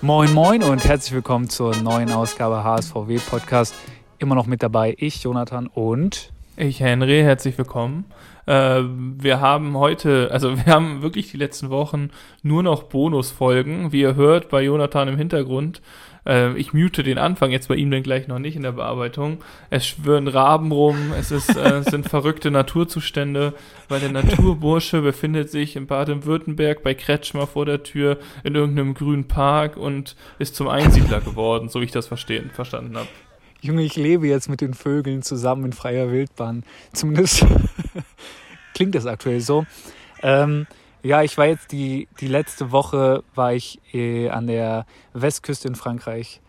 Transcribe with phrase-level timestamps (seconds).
[0.00, 3.74] Moin Moin und herzlich willkommen zur neuen Ausgabe HSVW Podcast.
[4.18, 7.20] Immer noch mit dabei ich, Jonathan und ich, Henry.
[7.20, 8.06] Herzlich willkommen.
[8.46, 12.10] Äh, wir haben heute, also wir haben wirklich die letzten Wochen
[12.42, 15.82] nur noch Bonusfolgen, wie ihr hört bei Jonathan im Hintergrund.
[16.26, 19.42] Äh, ich mute den Anfang jetzt bei ihm dann gleich noch nicht in der Bearbeitung.
[19.70, 23.54] Es schwören Raben rum, es, ist, äh, es sind verrückte Naturzustände,
[23.88, 29.28] weil der Naturbursche befindet sich in Baden-Württemberg bei Kretschmer vor der Tür in irgendeinem grünen
[29.28, 33.08] Park und ist zum Einsiedler geworden, so wie ich das verstehen, verstanden habe.
[33.60, 36.64] Junge, ich lebe jetzt mit den Vögeln zusammen in freier Wildbahn.
[36.92, 37.46] Zumindest
[38.74, 39.66] klingt das aktuell so.
[40.20, 40.66] Ähm,
[41.02, 45.74] ja, ich war jetzt die, die letzte Woche war ich äh, an der Westküste in
[45.74, 46.40] Frankreich.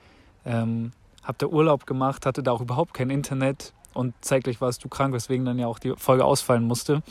[0.46, 0.92] Ähm,
[1.24, 5.14] hab da Urlaub gemacht, hatte da auch überhaupt kein Internet und zeitgleich warst du krank,
[5.14, 7.02] weswegen dann ja auch die Folge ausfallen musste.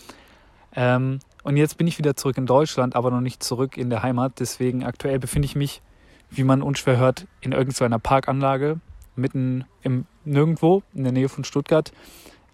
[0.75, 4.03] Ähm, und jetzt bin ich wieder zurück in Deutschland, aber noch nicht zurück in der
[4.03, 4.35] Heimat.
[4.39, 5.83] Deswegen aktuell befinde ich mich,
[6.31, 8.81] wie man unschwer hört, in irgendeiner Parkanlage
[9.17, 11.93] mitten im Nirgendwo, in der Nähe von Stuttgart.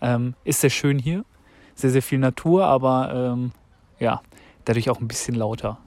[0.01, 1.25] Ähm, ist sehr schön hier.
[1.75, 3.53] Sehr, sehr viel Natur, aber ähm,
[4.01, 4.21] ja,
[4.69, 5.79] dadurch auch ein bisschen lauter.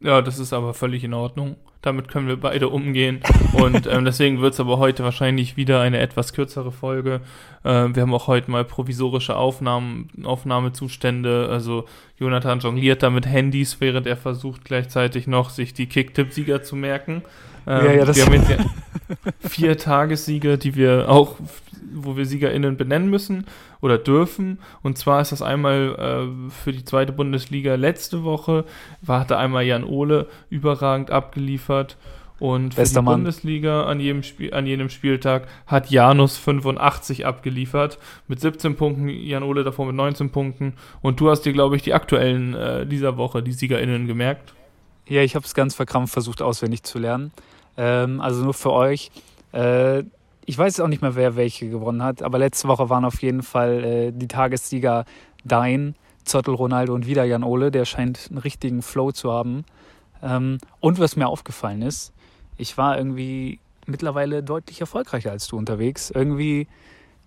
[0.00, 1.56] Ja, das ist aber völlig in Ordnung.
[1.80, 3.20] Damit können wir beide umgehen.
[3.52, 7.20] Und ähm, deswegen wird es aber heute wahrscheinlich wieder eine etwas kürzere Folge.
[7.64, 11.48] Äh, wir haben auch heute mal provisorische Aufnahmen, Aufnahmezustände.
[11.50, 11.86] Also
[12.18, 17.22] Jonathan jongliert da mit Handys, während er versucht gleichzeitig noch sich die Kicktipp-Sieger zu merken.
[17.66, 18.66] Ähm, ja, ja, das wir haben jetzt
[19.48, 21.36] vier Tagessiege, die wir auch,
[21.94, 23.46] wo wir SiegerInnen benennen müssen
[23.80, 24.58] oder dürfen.
[24.82, 28.64] Und zwar ist das einmal äh, für die zweite Bundesliga letzte Woche,
[29.02, 31.96] war, hatte einmal Jan Ole überragend abgeliefert.
[32.38, 33.14] Und für Bester die Mann.
[33.20, 37.98] Bundesliga an jedem, Spiel, an jedem Spieltag hat Janus 85 abgeliefert.
[38.28, 40.74] Mit 17 Punkten, Jan Ole davor mit 19 Punkten.
[41.00, 44.52] Und du hast dir, glaube ich, die aktuellen äh, dieser Woche, die SiegerInnen, gemerkt.
[45.08, 47.32] Ja, ich habe es ganz verkrampft versucht, auswendig zu lernen.
[47.78, 49.10] Ähm, also nur für euch.
[49.52, 50.04] Äh,
[50.46, 53.42] ich weiß auch nicht mehr, wer welche gewonnen hat, aber letzte Woche waren auf jeden
[53.42, 55.04] Fall äh, die Tagessieger
[55.44, 57.70] Dein, Zottel Ronaldo und wieder Jan Ole.
[57.70, 59.64] Der scheint einen richtigen Flow zu haben.
[60.22, 62.12] Ähm, und was mir aufgefallen ist,
[62.56, 66.10] ich war irgendwie mittlerweile deutlich erfolgreicher als du unterwegs.
[66.10, 66.68] Irgendwie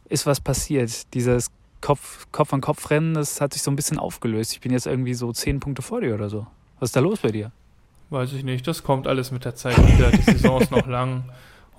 [0.07, 1.13] ist was passiert.
[1.13, 1.51] Dieses
[1.81, 4.53] Kopf, Kopf an Kopf Rennen, das hat sich so ein bisschen aufgelöst.
[4.53, 6.47] Ich bin jetzt irgendwie so zehn Punkte vor dir oder so.
[6.79, 7.51] Was ist da los bei dir?
[8.09, 8.65] Weiß ich nicht.
[8.65, 10.09] Das kommt alles mit der Zeit wieder.
[10.11, 11.25] Die Saison ist noch lang.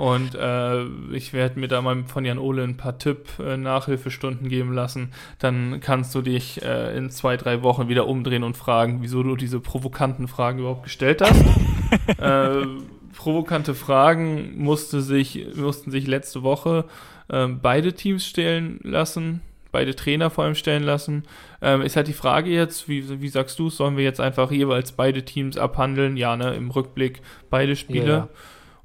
[0.00, 4.72] Und äh, ich werde mir da mal von Jan Ole ein paar Tipp-Nachhilfestunden äh, geben
[4.72, 5.10] lassen.
[5.38, 9.36] Dann kannst du dich äh, in zwei, drei Wochen wieder umdrehen und fragen, wieso du
[9.36, 11.44] diese provokanten Fragen überhaupt gestellt hast.
[12.18, 12.66] Äh,
[13.16, 16.84] provokante Fragen musste sich, mussten sich letzte Woche
[17.28, 19.40] ähm, beide Teams stellen lassen
[19.72, 21.24] beide Trainer vor allem stellen lassen.
[21.62, 24.92] Ähm, ist halt die Frage jetzt, wie, wie sagst du, sollen wir jetzt einfach jeweils
[24.92, 26.16] beide Teams abhandeln?
[26.16, 28.06] Ja, ne, im Rückblick beide Spiele.
[28.06, 28.28] Ja, ja.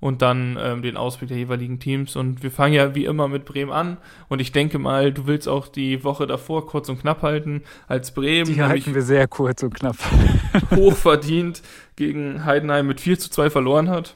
[0.05, 2.15] Und dann ähm, den Ausblick der jeweiligen Teams.
[2.15, 3.97] Und wir fangen ja wie immer mit Bremen an.
[4.27, 8.13] Und ich denke mal, du willst auch die Woche davor kurz und knapp halten als
[8.13, 8.45] Bremen.
[8.45, 9.97] Die halten wir sehr kurz und knapp.
[10.75, 11.63] hochverdient
[11.95, 14.15] gegen Heidenheim mit 4 zu 2 verloren hat.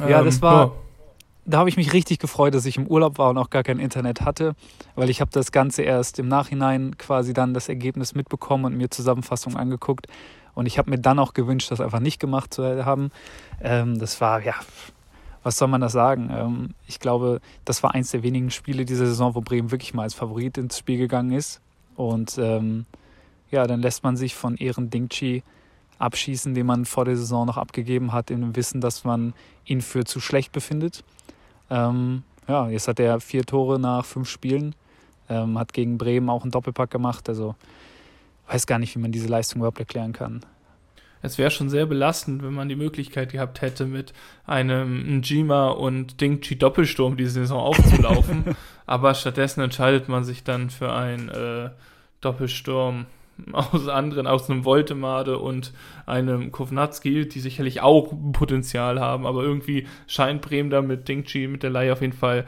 [0.00, 0.66] Ja, ähm, das war.
[0.66, 0.72] Ja
[1.46, 3.78] da habe ich mich richtig gefreut, dass ich im Urlaub war und auch gar kein
[3.78, 4.54] Internet hatte,
[4.94, 8.90] weil ich habe das Ganze erst im Nachhinein quasi dann das Ergebnis mitbekommen und mir
[8.90, 10.06] Zusammenfassungen angeguckt.
[10.54, 13.10] Und ich habe mir dann auch gewünscht, das einfach nicht gemacht zu haben.
[13.60, 14.54] Ähm, das war, ja,
[15.42, 16.30] was soll man da sagen?
[16.32, 20.02] Ähm, ich glaube, das war eins der wenigen Spiele dieser Saison, wo Bremen wirklich mal
[20.02, 21.60] als Favorit ins Spiel gegangen ist.
[21.96, 22.86] Und ähm,
[23.50, 25.42] ja, dann lässt man sich von Ehren Dingchi
[25.98, 29.34] abschießen, den man vor der Saison noch abgegeben hat, im Wissen, dass man
[29.64, 31.04] ihn für zu schlecht befindet.
[31.68, 34.74] Ähm, ja, jetzt hat er vier Tore nach fünf Spielen,
[35.28, 37.28] ähm, hat gegen Bremen auch einen Doppelpack gemacht.
[37.28, 37.54] Also
[38.52, 40.40] weiß gar nicht, wie man diese Leistung überhaupt erklären kann.
[41.22, 44.14] Es wäre schon sehr belastend, wenn man die Möglichkeit gehabt hätte, mit
[44.46, 48.56] einem Njima und Dingchi Doppelsturm diese Saison aufzulaufen.
[48.86, 51.70] Aber stattdessen entscheidet man sich dann für einen äh,
[52.22, 53.06] Doppelsturm
[53.52, 55.72] aus anderen, aus einem Voltemade und
[56.06, 61.62] einem Kovnatski, die sicherlich auch Potenzial haben, aber irgendwie scheint Bremen da mit Dingchi, mit
[61.62, 62.46] der Leihe auf jeden Fall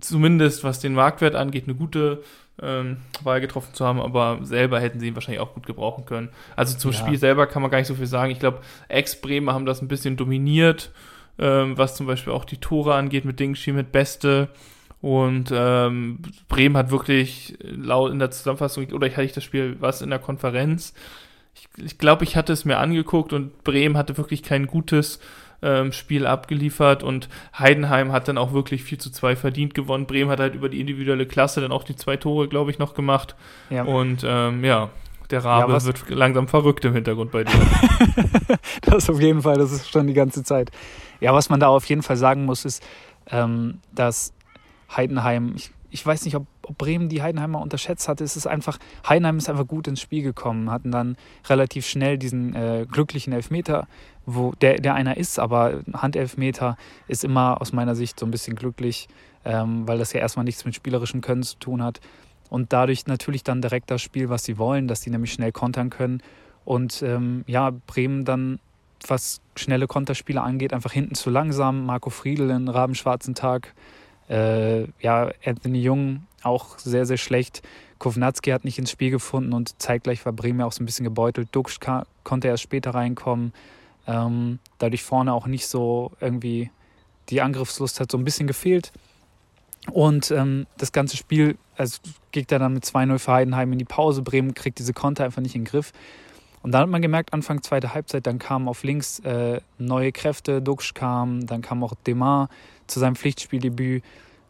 [0.00, 2.22] zumindest was den Marktwert angeht, eine gute
[2.62, 6.28] ähm, Wahl getroffen zu haben, aber selber hätten sie ihn wahrscheinlich auch gut gebrauchen können.
[6.56, 6.98] Also zum ja.
[6.98, 8.30] Spiel selber kann man gar nicht so viel sagen.
[8.30, 10.92] Ich glaube, Ex-Bremer haben das ein bisschen dominiert,
[11.38, 14.48] ähm, was zum Beispiel auch die Tore angeht mit Dingchi, mit Beste.
[15.00, 19.76] Und ähm, Bremen hat wirklich laut in der Zusammenfassung, oder ich hatte ich das Spiel,
[19.80, 20.94] was in der Konferenz.
[21.54, 25.20] Ich, ich glaube, ich hatte es mir angeguckt und Bremen hatte wirklich kein gutes
[25.62, 27.28] ähm, Spiel abgeliefert und
[27.58, 30.06] Heidenheim hat dann auch wirklich 4 zu 2 verdient gewonnen.
[30.06, 32.94] Bremen hat halt über die individuelle Klasse dann auch die zwei Tore, glaube ich, noch
[32.94, 33.34] gemacht.
[33.70, 33.84] Ja.
[33.84, 34.90] Und ähm, ja,
[35.30, 37.52] Der Rabe ja, wird langsam verrückt im Hintergrund bei dir.
[38.82, 40.70] das auf jeden Fall, das ist schon die ganze Zeit.
[41.20, 42.82] Ja, was man da auf jeden Fall sagen muss, ist,
[43.30, 44.34] ähm, dass
[44.94, 46.48] Heidenheim, ich, ich weiß nicht, ob, ob,
[46.78, 48.24] Bremen die Heidenheimer unterschätzt hatte.
[48.24, 48.78] Es ist einfach,
[49.08, 51.16] Heidenheim ist einfach gut ins Spiel gekommen, hatten dann
[51.46, 53.86] relativ schnell diesen äh, glücklichen Elfmeter,
[54.26, 56.76] wo der, der einer ist, aber Handelfmeter
[57.08, 59.08] ist immer aus meiner Sicht so ein bisschen glücklich,
[59.44, 62.00] ähm, weil das ja erstmal nichts mit spielerischem Können zu tun hat.
[62.50, 65.90] Und dadurch natürlich dann direkt das Spiel, was sie wollen, dass sie nämlich schnell kontern
[65.90, 66.22] können.
[66.64, 68.60] Und ähm, ja, Bremen dann,
[69.06, 71.84] was schnelle Konterspiele angeht, einfach hinten zu langsam.
[71.86, 73.74] Marco Friedl in Rabenschwarzen Tag.
[74.28, 77.62] Äh, ja, Anthony Jung auch sehr, sehr schlecht.
[77.98, 81.48] Kovnatski hat nicht ins Spiel gefunden und zeitgleich war Bremen auch so ein bisschen gebeutelt.
[81.52, 81.78] Dux
[82.22, 83.52] konnte erst später reinkommen.
[84.06, 86.70] Ähm, dadurch vorne auch nicht so irgendwie
[87.30, 88.92] die Angriffslust hat so ein bisschen gefehlt.
[89.90, 91.98] Und ähm, das ganze Spiel, also
[92.32, 94.22] geht er dann mit 2-0 für Heidenheim in die Pause.
[94.22, 95.92] Bremen kriegt diese Konter einfach nicht in den Griff.
[96.64, 100.62] Und dann hat man gemerkt, Anfang zweite Halbzeit, dann kamen auf links äh, neue Kräfte,
[100.62, 102.48] Duxch kam, dann kam auch Demar
[102.86, 104.02] zu seinem Pflichtspieldebüt.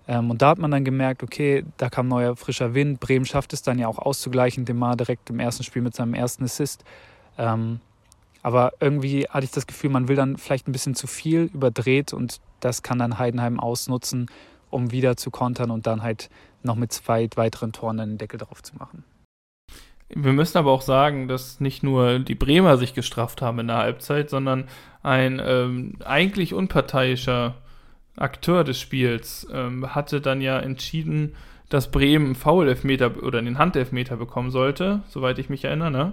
[0.06, 3.00] Ähm, und da hat man dann gemerkt, okay, da kam neuer frischer Wind.
[3.00, 6.44] Bremen schafft es dann ja auch auszugleichen, Demar direkt im ersten Spiel mit seinem ersten
[6.44, 6.84] Assist.
[7.36, 7.80] Ähm,
[8.42, 12.12] aber irgendwie hatte ich das Gefühl, man will dann vielleicht ein bisschen zu viel überdreht
[12.12, 14.30] und das kann dann Heidenheim ausnutzen
[14.74, 16.28] um wieder zu kontern und dann halt
[16.64, 19.04] noch mit zwei weiteren Toren einen Deckel drauf zu machen.
[20.14, 23.78] Wir müssen aber auch sagen, dass nicht nur die Bremer sich gestraft haben in der
[23.78, 24.68] Halbzeit, sondern
[25.02, 27.56] ein ähm, eigentlich unparteiischer
[28.16, 31.34] Akteur des Spiels ähm, hatte dann ja entschieden,
[31.68, 36.12] dass Bremen einen Foul-Elfmeter oder einen Handelfmeter bekommen sollte, soweit ich mich erinnere, ne?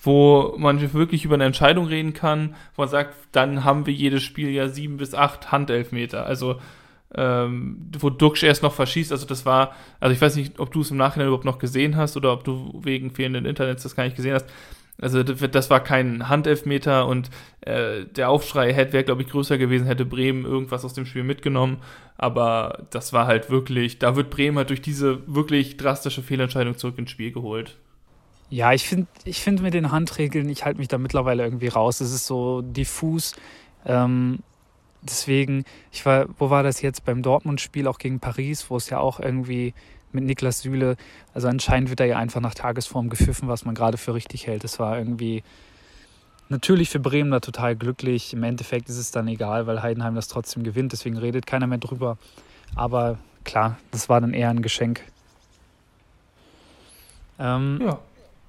[0.00, 4.22] wo man wirklich über eine Entscheidung reden kann, wo man sagt, dann haben wir jedes
[4.22, 6.26] Spiel ja sieben bis acht Handelfmeter.
[6.26, 6.60] Also
[7.14, 9.12] ähm, wo Duxch erst noch verschießt.
[9.12, 11.96] Also das war, also ich weiß nicht, ob du es im Nachhinein überhaupt noch gesehen
[11.96, 14.46] hast oder ob du wegen fehlenden Internets das gar nicht gesehen hast.
[15.00, 17.30] Also das war kein Handelfmeter und
[17.62, 21.78] äh, der Aufschrei hätte glaube ich, größer gewesen, hätte Bremen irgendwas aus dem Spiel mitgenommen.
[22.18, 26.98] Aber das war halt wirklich, da wird Bremen halt durch diese wirklich drastische Fehlentscheidung zurück
[26.98, 27.78] ins Spiel geholt.
[28.50, 32.00] Ja, ich finde ich find mit den Handregeln, ich halte mich da mittlerweile irgendwie raus.
[32.00, 33.34] Es ist so diffus.
[33.86, 34.40] Ähm,
[35.02, 38.98] deswegen, ich war, wo war das jetzt beim Dortmund-Spiel auch gegen Paris, wo es ja
[38.98, 39.74] auch irgendwie
[40.12, 40.96] mit Niklas Süle,
[41.34, 44.62] also anscheinend wird er ja einfach nach Tagesform gepfiffen, was man gerade für richtig hält.
[44.64, 45.42] Das war irgendwie
[46.48, 48.32] natürlich für Bremen da total glücklich.
[48.32, 51.78] Im Endeffekt ist es dann egal, weil Heidenheim das trotzdem gewinnt, deswegen redet keiner mehr
[51.78, 52.18] drüber.
[52.74, 55.02] Aber klar, das war dann eher ein Geschenk.
[57.38, 57.98] Ähm, ja.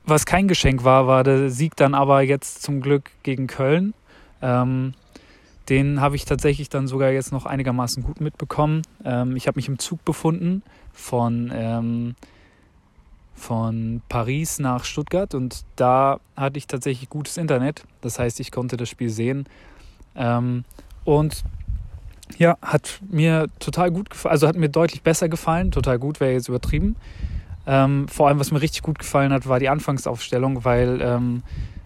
[0.05, 3.93] Was kein Geschenk war, war der Sieg dann aber jetzt zum Glück gegen Köln.
[4.41, 4.93] Ähm,
[5.69, 8.81] den habe ich tatsächlich dann sogar jetzt noch einigermaßen gut mitbekommen.
[9.05, 12.15] Ähm, ich habe mich im Zug befunden von, ähm,
[13.33, 17.85] von Paris nach Stuttgart und da hatte ich tatsächlich gutes Internet.
[18.01, 19.45] Das heißt, ich konnte das Spiel sehen.
[20.15, 20.65] Ähm,
[21.05, 21.43] und
[22.37, 25.71] ja, hat mir total gut gefallen, also hat mir deutlich besser gefallen.
[25.71, 26.95] Total gut wäre jetzt übertrieben.
[27.65, 31.43] Ähm, vor allem, was mir richtig gut gefallen hat, war die Anfangsaufstellung, weil ähm,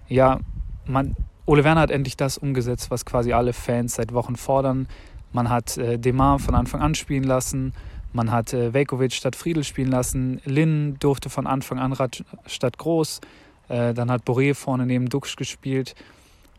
[0.07, 0.39] ja,
[0.85, 1.15] man,
[1.47, 4.85] Ole Werner hat endlich das umgesetzt, was quasi alle Fans seit Wochen fordern.
[5.31, 7.73] Man hat äh, Demar von Anfang an spielen lassen.
[8.11, 10.41] Man hat äh, Velkovic statt Friedel spielen lassen.
[10.43, 11.95] Lin durfte von Anfang an
[12.47, 13.21] statt Groß.
[13.69, 15.95] Äh, dann hat Boré vorne neben Duxch gespielt.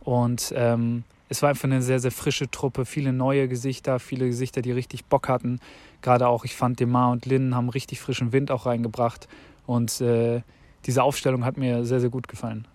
[0.01, 2.87] Und ähm, es war einfach eine sehr, sehr frische Truppe.
[2.87, 5.61] Viele neue Gesichter, viele Gesichter, die richtig Bock hatten.
[6.01, 9.29] Gerade auch, ich fand Demar und Lin haben richtig frischen Wind auch reingebracht.
[9.67, 10.41] Und äh,
[10.87, 12.67] diese Aufstellung hat mir sehr, sehr gut gefallen.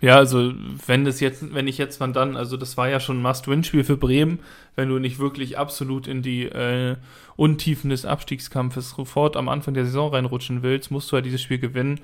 [0.00, 0.52] Ja, also
[0.86, 3.84] wenn das jetzt, wenn ich jetzt wann dann, also das war ja schon ein Must-Win-Spiel
[3.84, 4.40] für Bremen,
[4.74, 6.96] wenn du nicht wirklich absolut in die äh,
[7.36, 11.58] Untiefen des Abstiegskampfes sofort am Anfang der Saison reinrutschen willst, musst du halt dieses Spiel
[11.58, 12.00] gewinnen.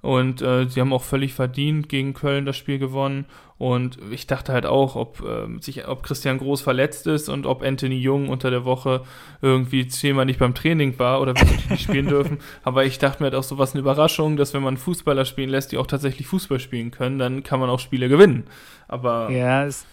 [0.00, 3.26] Und äh, sie haben auch völlig verdient gegen Köln das Spiel gewonnen.
[3.58, 7.62] Und ich dachte halt auch, ob, äh, sich, ob Christian Groß verletzt ist und ob
[7.62, 9.02] Anthony Jung unter der Woche
[9.42, 12.38] irgendwie zehnmal nicht beim Training war oder wirklich nicht spielen dürfen.
[12.62, 15.50] Aber ich dachte mir halt auch so was eine Überraschung, dass wenn man Fußballer spielen
[15.50, 18.44] lässt, die auch tatsächlich Fußball spielen können, dann kann man auch Spiele gewinnen.
[18.86, 19.84] Aber ja, es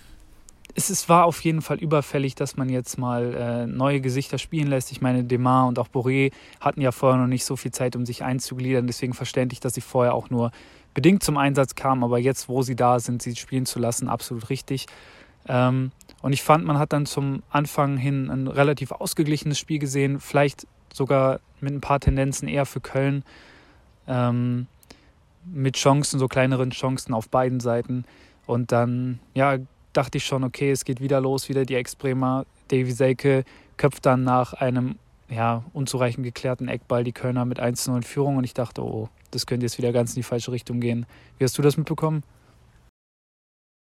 [0.75, 4.67] es, es war auf jeden Fall überfällig, dass man jetzt mal äh, neue Gesichter spielen
[4.67, 4.91] lässt.
[4.91, 8.05] Ich meine, Demar und auch Boré hatten ja vorher noch nicht so viel Zeit, um
[8.05, 8.85] sich einzugliedern.
[8.85, 10.51] Deswegen verständlich, dass sie vorher auch nur
[10.93, 12.03] bedingt zum Einsatz kamen.
[12.03, 14.87] Aber jetzt, wo sie da sind, sie spielen zu lassen, absolut richtig.
[15.47, 15.91] Ähm,
[16.21, 20.19] und ich fand, man hat dann zum Anfang hin ein relativ ausgeglichenes Spiel gesehen.
[20.19, 23.23] Vielleicht sogar mit ein paar Tendenzen eher für Köln.
[24.07, 24.67] Ähm,
[25.45, 28.03] mit Chancen, so kleineren Chancen auf beiden Seiten.
[28.45, 29.57] Und dann, ja,
[29.95, 32.45] dachte ich schon, okay, es geht wieder los, wieder die Ex-Bremer.
[32.67, 33.43] Davy Selke
[33.77, 34.95] köpft dann nach einem
[35.29, 39.45] ja, unzureichend geklärten Eckball die Kölner mit 1-0 in Führung und ich dachte, oh, das
[39.45, 41.05] könnte jetzt wieder ganz in die falsche Richtung gehen.
[41.37, 42.23] Wie hast du das mitbekommen?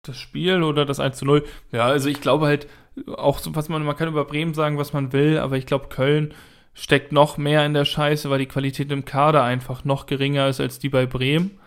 [0.03, 1.45] Das Spiel oder das 1 0?
[1.73, 2.69] Ja, also ich glaube halt,
[3.17, 6.33] auch was man, man kann über Bremen sagen, was man will, aber ich glaube, Köln
[6.75, 10.61] steckt noch mehr in der Scheiße, weil die Qualität im Kader einfach noch geringer ist
[10.61, 11.59] als die bei Bremen.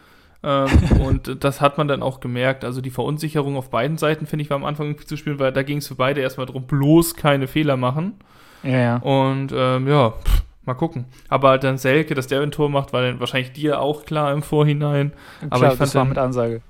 [0.44, 0.68] Ähm,
[1.02, 2.64] und das hat man dann auch gemerkt.
[2.64, 5.52] Also die Verunsicherung auf beiden Seiten, finde ich, war am Anfang irgendwie zu spielen, weil
[5.52, 8.14] da ging es für beide erstmal darum, bloß keine Fehler machen.
[8.64, 8.96] Ja, ja.
[8.98, 11.06] Und ähm, ja, pff, mal gucken.
[11.28, 14.42] Aber dann Selke, dass der ein Tor macht, war dann wahrscheinlich dir auch klar im
[14.42, 15.14] Vorhinein.
[15.40, 16.62] Klar, Aber ich fand das war dann, mit Ansage.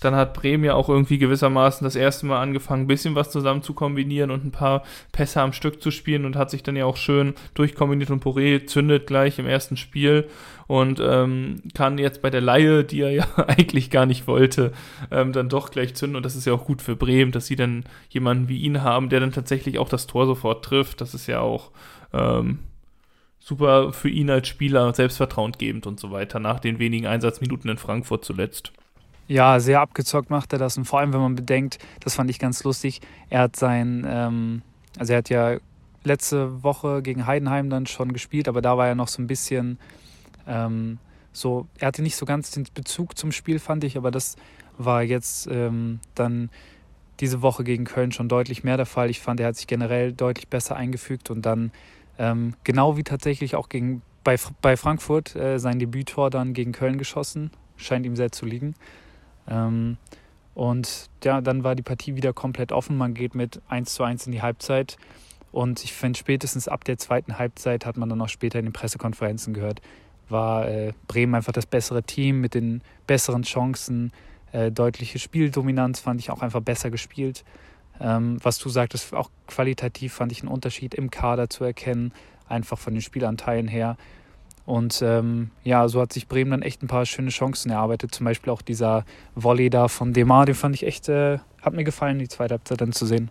[0.00, 3.62] Dann hat Bremen ja auch irgendwie gewissermaßen das erste Mal angefangen, ein bisschen was zusammen
[3.62, 6.86] zu kombinieren und ein paar Pässe am Stück zu spielen und hat sich dann ja
[6.86, 10.28] auch schön durchkombiniert und Poré zündet gleich im ersten Spiel
[10.66, 14.72] und ähm, kann jetzt bei der Laie, die er ja eigentlich gar nicht wollte,
[15.10, 17.56] ähm, dann doch gleich zünden und das ist ja auch gut für Bremen, dass sie
[17.56, 21.00] dann jemanden wie ihn haben, der dann tatsächlich auch das Tor sofort trifft.
[21.00, 21.70] Das ist ja auch
[22.12, 22.60] ähm,
[23.38, 27.78] super für ihn als Spieler, selbstvertrauend gebend und so weiter, nach den wenigen Einsatzminuten in
[27.78, 28.72] Frankfurt zuletzt.
[29.30, 30.76] Ja, sehr abgezockt macht er das.
[30.76, 34.62] Und vor allem, wenn man bedenkt, das fand ich ganz lustig, er hat sein, ähm,
[34.98, 35.58] also er hat ja
[36.02, 39.78] letzte Woche gegen Heidenheim dann schon gespielt, aber da war er noch so ein bisschen
[40.48, 40.98] ähm,
[41.30, 44.34] so, er hatte nicht so ganz den Bezug zum Spiel, fand ich, aber das
[44.78, 46.50] war jetzt ähm, dann
[47.20, 49.10] diese Woche gegen Köln schon deutlich mehr der Fall.
[49.10, 51.70] Ich fand, er hat sich generell deutlich besser eingefügt und dann
[52.18, 56.98] ähm, genau wie tatsächlich auch gegen, bei, bei Frankfurt äh, sein Debüttor dann gegen Köln
[56.98, 57.52] geschossen.
[57.76, 58.74] Scheint ihm sehr zu liegen.
[59.50, 59.96] Ähm,
[60.54, 62.96] und ja, dann war die Partie wieder komplett offen.
[62.96, 64.96] Man geht mit 1 zu 1 in die Halbzeit.
[65.52, 68.72] Und ich finde, spätestens ab der zweiten Halbzeit hat man dann auch später in den
[68.72, 69.80] Pressekonferenzen gehört,
[70.28, 74.12] war äh, Bremen einfach das bessere Team mit den besseren Chancen.
[74.52, 77.44] Äh, deutliche Spieldominanz fand ich auch einfach besser gespielt.
[78.00, 82.12] Ähm, was du sagtest, auch qualitativ fand ich einen Unterschied im Kader zu erkennen,
[82.48, 83.96] einfach von den Spielanteilen her.
[84.66, 88.14] Und ähm, ja, so hat sich Bremen dann echt ein paar schöne Chancen erarbeitet.
[88.14, 91.84] Zum Beispiel auch dieser Volley da von Demar, den fand ich echt, äh, hat mir
[91.84, 93.30] gefallen, die zweite Halbzeit dann zu sehen.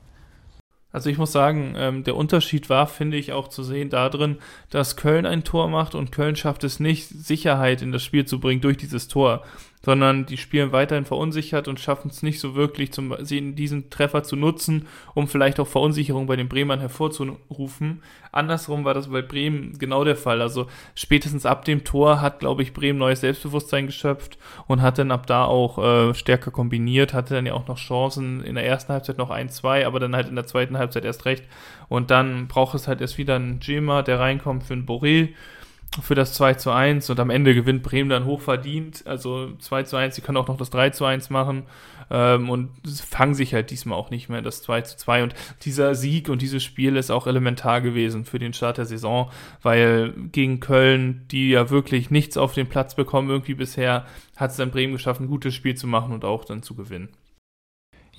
[0.91, 4.37] Also ich muss sagen, ähm, der Unterschied war, finde ich, auch zu sehen darin,
[4.71, 8.39] dass Köln ein Tor macht und Köln schafft es nicht, Sicherheit in das Spiel zu
[8.39, 9.43] bringen durch dieses Tor,
[9.81, 14.35] sondern die spielen weiterhin verunsichert und schaffen es nicht so wirklich, zum, diesen Treffer zu
[14.35, 18.03] nutzen, um vielleicht auch Verunsicherung bei den Bremern hervorzurufen.
[18.31, 20.41] Andersrum war das bei Bremen genau der Fall.
[20.41, 25.11] Also spätestens ab dem Tor hat, glaube ich, Bremen neues Selbstbewusstsein geschöpft und hat dann
[25.11, 28.91] ab da auch äh, stärker kombiniert, hatte dann ja auch noch Chancen in der ersten
[28.91, 31.45] Halbzeit noch ein, zwei, aber dann halt in der zweiten Halbzeit erst recht.
[31.87, 35.29] Und dann braucht es halt erst wieder einen Jema, der reinkommt für einen Boré
[36.01, 39.03] für das 2 zu 1 und am Ende gewinnt Bremen dann hochverdient.
[39.07, 41.63] Also 2 zu 1, sie können auch noch das 3 zu 1 machen
[42.11, 45.23] ähm, und fangen sich halt diesmal auch nicht mehr das 2 zu 2.
[45.23, 49.31] Und dieser Sieg und dieses Spiel ist auch elementar gewesen für den Start der Saison,
[49.63, 54.05] weil gegen Köln, die ja wirklich nichts auf den Platz bekommen, irgendwie bisher,
[54.35, 57.09] hat es dann Bremen geschafft, ein gutes Spiel zu machen und auch dann zu gewinnen.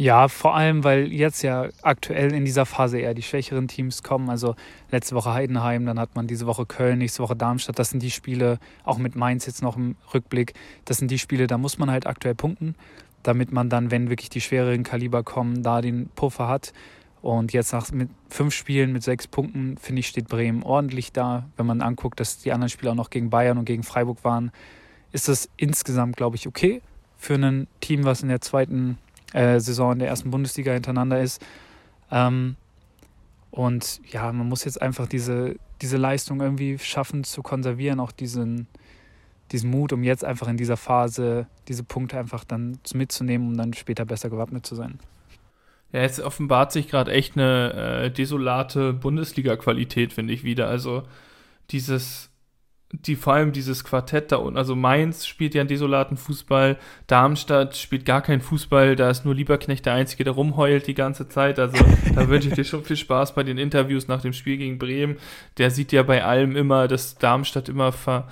[0.00, 4.30] Ja, vor allem, weil jetzt ja aktuell in dieser Phase eher die schwächeren Teams kommen.
[4.30, 4.56] Also
[4.90, 7.78] letzte Woche Heidenheim, dann hat man diese Woche Köln, nächste Woche Darmstadt.
[7.78, 10.54] Das sind die Spiele, auch mit Mainz jetzt noch im Rückblick,
[10.86, 12.76] das sind die Spiele, da muss man halt aktuell punkten,
[13.22, 16.72] damit man dann, wenn wirklich die schwereren Kaliber kommen, da den Puffer hat.
[17.20, 21.44] Und jetzt nach mit fünf Spielen mit sechs Punkten, finde ich, steht Bremen ordentlich da.
[21.58, 24.50] Wenn man anguckt, dass die anderen Spiele auch noch gegen Bayern und gegen Freiburg waren,
[25.12, 26.80] ist das insgesamt, glaube ich, okay
[27.20, 28.96] für ein Team, was in der zweiten
[29.32, 31.44] äh, Saison in der ersten Bundesliga hintereinander ist.
[32.10, 32.56] Ähm,
[33.50, 38.68] und ja, man muss jetzt einfach diese, diese Leistung irgendwie schaffen zu konservieren, auch diesen,
[39.52, 43.74] diesen Mut, um jetzt einfach in dieser Phase diese Punkte einfach dann mitzunehmen, um dann
[43.74, 44.98] später besser gewappnet zu sein.
[45.92, 47.72] Ja, jetzt offenbart sich gerade echt eine
[48.04, 50.68] äh, desolate Bundesliga-Qualität, finde ich wieder.
[50.68, 51.02] Also
[51.70, 52.29] dieses
[52.92, 57.76] die vor allem dieses Quartett da unten, also Mainz spielt ja einen desolaten Fußball, Darmstadt
[57.76, 61.60] spielt gar keinen Fußball, da ist nur Lieberknecht der Einzige, der rumheult die ganze Zeit.
[61.60, 61.76] Also
[62.14, 65.18] da wünsche ich dir schon viel Spaß bei den Interviews nach dem Spiel gegen Bremen.
[65.58, 68.26] Der sieht ja bei allem immer, dass Darmstadt immer ver,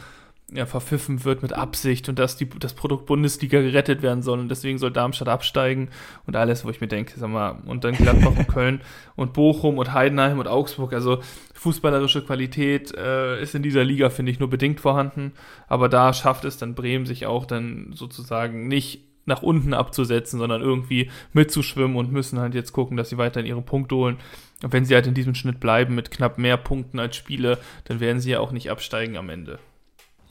[0.52, 4.48] ja, verpfiffen wird mit Absicht und dass die, das Produkt Bundesliga gerettet werden soll und
[4.48, 5.90] deswegen soll Darmstadt absteigen
[6.26, 8.80] und alles, wo ich mir denke, sag mal, und dann Gladbach und Köln
[9.14, 11.20] und Bochum und Heidenheim und Augsburg, also
[11.52, 15.32] fußballerische Qualität äh, ist in dieser Liga, finde ich, nur bedingt vorhanden,
[15.66, 20.62] aber da schafft es dann Bremen sich auch dann sozusagen nicht nach unten abzusetzen, sondern
[20.62, 24.16] irgendwie mitzuschwimmen und müssen halt jetzt gucken, dass sie weiterhin ihre Punkte holen.
[24.62, 28.00] Und wenn sie halt in diesem Schnitt bleiben mit knapp mehr Punkten als Spiele, dann
[28.00, 29.58] werden sie ja auch nicht absteigen am Ende.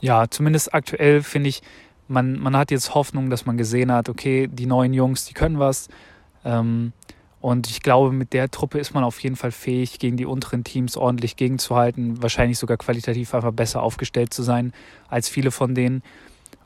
[0.00, 1.62] Ja, zumindest aktuell finde ich,
[2.08, 5.58] man, man hat jetzt Hoffnung, dass man gesehen hat, okay, die neuen Jungs, die können
[5.58, 5.88] was.
[6.44, 6.92] Ähm,
[7.40, 10.64] Und ich glaube, mit der Truppe ist man auf jeden Fall fähig, gegen die unteren
[10.64, 14.72] Teams ordentlich gegenzuhalten, wahrscheinlich sogar qualitativ einfach besser aufgestellt zu sein
[15.08, 16.02] als viele von denen.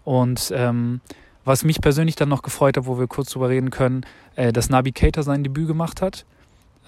[0.05, 1.01] Und ähm,
[1.45, 4.71] was mich persönlich dann noch gefreut hat, wo wir kurz drüber reden können, äh, dass
[4.71, 6.25] Nabi Keita sein Debüt gemacht hat.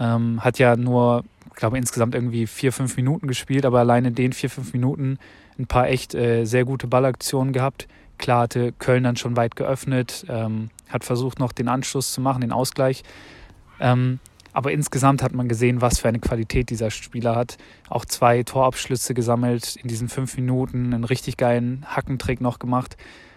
[0.01, 4.32] Ähm, hat ja nur, glaube, insgesamt irgendwie vier, fünf Minuten gespielt, aber alleine in den
[4.32, 5.18] vier, fünf Minuten
[5.58, 7.88] ein paar echt äh, sehr gute Ballaktionen gehabt.
[8.18, 12.40] Klar hatte Köln dann schon weit geöffnet, ähm, hat versucht noch den Anschluss zu machen,
[12.40, 13.02] den Ausgleich.
[13.80, 14.20] Ähm,
[14.52, 17.58] aber insgesamt hat man gesehen, was für eine Qualität dieser Spieler hat.
[17.88, 22.96] Auch zwei Torabschlüsse gesammelt in diesen fünf Minuten, einen richtig geilen Hackentrick noch gemacht.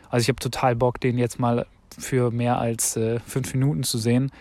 [0.09, 1.65] Also ich habe total Bock, den jetzt mal
[1.97, 4.31] für mehr als äh, fünf Minuten zu sehen.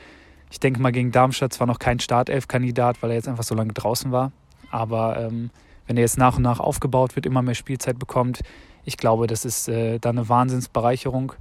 [0.51, 3.73] Ich denke mal, gegen Darmstadt zwar noch kein Startelf-Kandidat, weil er jetzt einfach so lange
[3.73, 4.33] draußen war.
[4.71, 5.51] Aber ähm,
[5.87, 8.41] wenn er jetzt nach und nach aufgebaut wird, immer mehr Spielzeit bekommt,
[8.85, 11.33] ich glaube, das ist äh, dann eine Wahnsinnsbereicherung.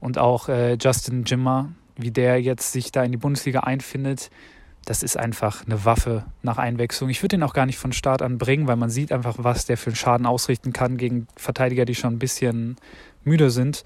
[0.00, 4.30] Und auch äh, Justin Jimmer, wie der jetzt sich da in die Bundesliga einfindet,
[4.84, 7.10] das ist einfach eine Waffe nach Einwechslung.
[7.10, 9.66] Ich würde ihn auch gar nicht von Start an bringen, weil man sieht einfach, was
[9.66, 12.76] der für einen Schaden ausrichten kann gegen Verteidiger, die schon ein bisschen
[13.22, 13.84] müde sind.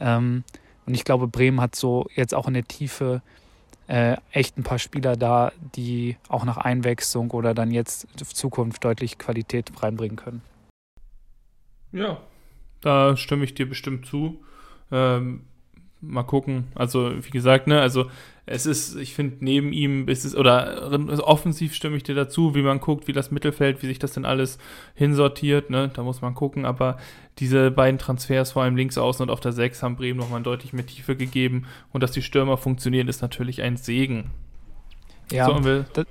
[0.00, 0.42] Ähm,
[0.86, 3.22] und ich glaube, Bremen hat so jetzt auch in der Tiefe
[3.86, 8.84] äh, echt ein paar Spieler da, die auch nach Einwechslung oder dann jetzt in Zukunft
[8.84, 10.42] deutlich Qualität reinbringen können.
[11.92, 12.18] Ja,
[12.80, 14.42] da stimme ich dir bestimmt zu.
[14.90, 15.42] Ähm,
[16.08, 16.64] mal gucken.
[16.74, 18.06] Also, wie gesagt, ne, also
[18.46, 22.54] es ist, ich finde, neben ihm ist es, oder also offensiv stimme ich dir dazu,
[22.54, 24.58] wie man guckt, wie das Mittelfeld, wie sich das denn alles
[24.94, 26.98] hinsortiert, ne, da muss man gucken, aber
[27.38, 30.72] diese beiden Transfers, vor allem links außen und auf der 6, haben Bremen nochmal deutlich
[30.72, 34.30] mehr Tiefe gegeben und dass die Stürmer funktionieren, ist natürlich ein Segen.
[35.32, 36.06] Ja, so, das,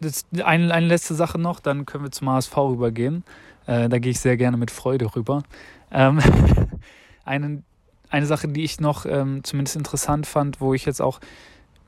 [0.00, 3.24] das, eine, eine letzte Sache noch, dann können wir zum HSV rübergehen.
[3.66, 5.42] Äh, da gehe ich sehr gerne mit Freude rüber.
[5.90, 6.20] Ähm,
[7.24, 7.64] einen
[8.10, 11.20] eine Sache, die ich noch ähm, zumindest interessant fand, wo ich jetzt auch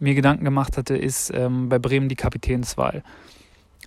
[0.01, 3.03] mir Gedanken gemacht hatte, ist ähm, bei Bremen die Kapitänswahl.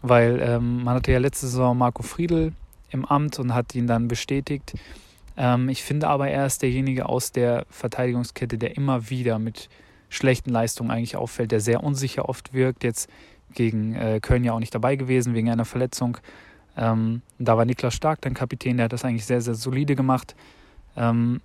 [0.02, 2.54] Weil ähm, man hatte ja letzte Saison Marco Friedl
[2.90, 4.74] im Amt und hat ihn dann bestätigt.
[5.38, 9.70] Ähm, ich finde aber, er ist derjenige aus der Verteidigungskette, der immer wieder mit
[10.10, 12.84] schlechten Leistungen eigentlich auffällt, der sehr unsicher oft wirkt.
[12.84, 13.10] Jetzt
[13.54, 16.18] gegen äh, Köln ja auch nicht dabei gewesen wegen einer Verletzung.
[16.78, 20.36] Ähm, da war Niklas Stark dann Kapitän, der hat das eigentlich sehr, sehr solide gemacht.
[20.96, 21.42] Ähm,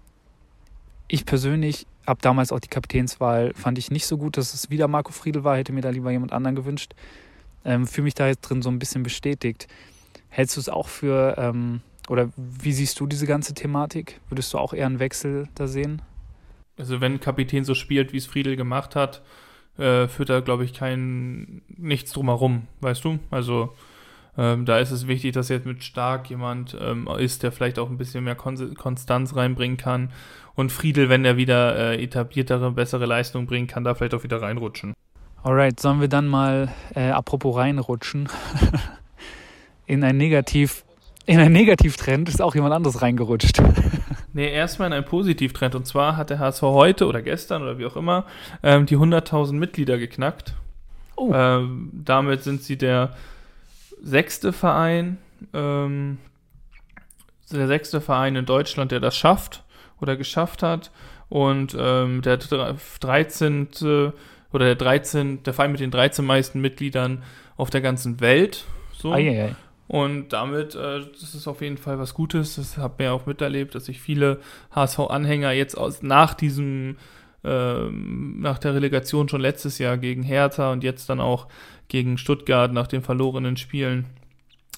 [1.08, 4.88] ich persönlich habe damals auch die Kapitänswahl, fand ich nicht so gut, dass es wieder
[4.88, 6.94] Marco Friedl war, hätte mir da lieber jemand anderen gewünscht.
[7.64, 9.66] Ähm, Fühle mich da jetzt drin so ein bisschen bestätigt.
[10.28, 14.20] Hältst du es auch für, ähm, oder wie siehst du diese ganze Thematik?
[14.28, 16.02] Würdest du auch eher einen Wechsel da sehen?
[16.78, 19.22] Also wenn ein Kapitän so spielt, wie es Friedel gemacht hat,
[19.78, 23.18] äh, führt da, glaube ich, kein nichts drumherum, weißt du?
[23.30, 23.74] Also
[24.38, 27.88] ähm, da ist es wichtig, dass jetzt mit Stark jemand ähm, ist, der vielleicht auch
[27.88, 30.10] ein bisschen mehr Kon Konstanz reinbringen kann.
[30.54, 34.40] Und Friedel, wenn er wieder äh, etabliertere, bessere Leistung bringen kann, da vielleicht auch wieder
[34.40, 34.94] reinrutschen.
[35.42, 38.28] Alright, sollen wir dann mal, äh, apropos reinrutschen,
[39.86, 40.84] in ein Negativ,
[41.24, 43.62] in ein Negativtrend ist auch jemand anderes reingerutscht.
[44.32, 45.74] nee, erstmal in einen Positivtrend.
[45.74, 48.24] Und zwar hat der HSV heute oder gestern oder wie auch immer
[48.62, 50.54] ähm, die 100.000 Mitglieder geknackt.
[51.16, 51.32] Oh.
[51.32, 53.14] Ähm, damit sind sie der
[54.00, 55.18] sechste Verein,
[55.52, 56.18] ähm,
[57.50, 59.64] der sechste Verein in Deutschland, der das schafft
[60.00, 60.90] oder geschafft hat.
[61.28, 63.68] Und ähm, der 13.
[64.52, 65.42] oder der 13.
[65.42, 67.22] der Verein mit den 13 meisten Mitgliedern
[67.56, 68.64] auf der ganzen Welt.
[68.92, 69.12] So.
[69.12, 69.56] Ei, ei, ei.
[69.88, 72.56] Und damit, äh, das ist auf jeden Fall was Gutes.
[72.56, 74.40] Das habe mir auch miterlebt, dass sich viele
[74.72, 76.96] HSV-Anhänger jetzt aus, nach diesem,
[77.46, 81.46] äh, nach der Relegation schon letztes Jahr gegen Hertha und jetzt dann auch
[81.88, 84.06] gegen Stuttgart nach den verlorenen Spielen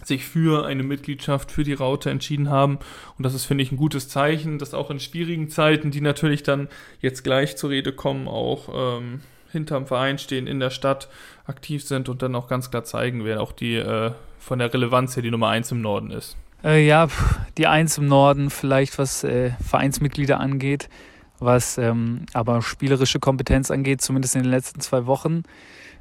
[0.04, 2.78] sich für eine Mitgliedschaft für die Raute entschieden haben.
[3.16, 6.42] Und das ist, finde ich, ein gutes Zeichen, dass auch in schwierigen Zeiten, die natürlich
[6.42, 6.68] dann
[7.00, 11.08] jetzt gleich zur Rede kommen, auch ähm, hinterm Verein stehen, in der Stadt
[11.46, 15.16] aktiv sind und dann auch ganz klar zeigen, wer auch die äh, von der Relevanz
[15.16, 16.36] her die Nummer eins im Norden ist.
[16.64, 17.08] Äh, ja,
[17.56, 20.88] die eins im Norden, vielleicht was äh, Vereinsmitglieder angeht,
[21.40, 25.44] was ähm, aber spielerische Kompetenz angeht, zumindest in den letzten zwei Wochen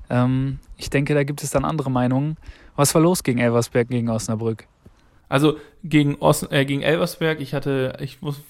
[0.10, 2.38] ähm, ich denke, da gibt es dann andere Meinungen.
[2.76, 4.68] Was war los gegen Elversberg gegen Osnabrück?
[5.30, 8.42] Also gegen, Os äh, gegen Elversberg, ich hatte, ich muss,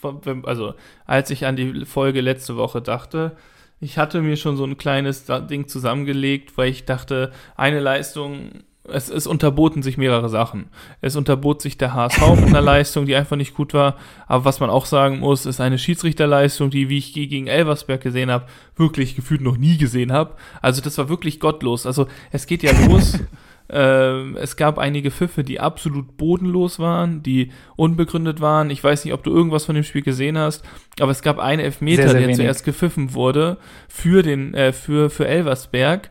[0.43, 3.35] also als ich an die Folge letzte Woche dachte,
[3.79, 9.09] ich hatte mir schon so ein kleines Ding zusammengelegt, weil ich dachte, eine Leistung es,
[9.09, 10.69] es unterboten sich mehrere Sachen.
[11.01, 13.95] Es unterbot sich der HSV mit einer Leistung, die einfach nicht gut war.
[14.27, 18.31] Aber was man auch sagen muss, ist eine Schiedsrichterleistung, die, wie ich gegen Elversberg gesehen
[18.31, 18.45] habe,
[18.75, 20.35] wirklich gefühlt noch nie gesehen habe.
[20.61, 21.85] Also das war wirklich gottlos.
[21.85, 23.19] Also es geht ja los.
[23.69, 28.69] äh, es gab einige Pfiffe, die absolut bodenlos waren, die unbegründet waren.
[28.69, 30.63] Ich weiß nicht, ob du irgendwas von dem Spiel gesehen hast,
[30.99, 32.37] aber es gab einen Elfmeter, sehr, sehr der wenig.
[32.37, 36.09] zuerst gepfiffen wurde für den äh, für für Elversberg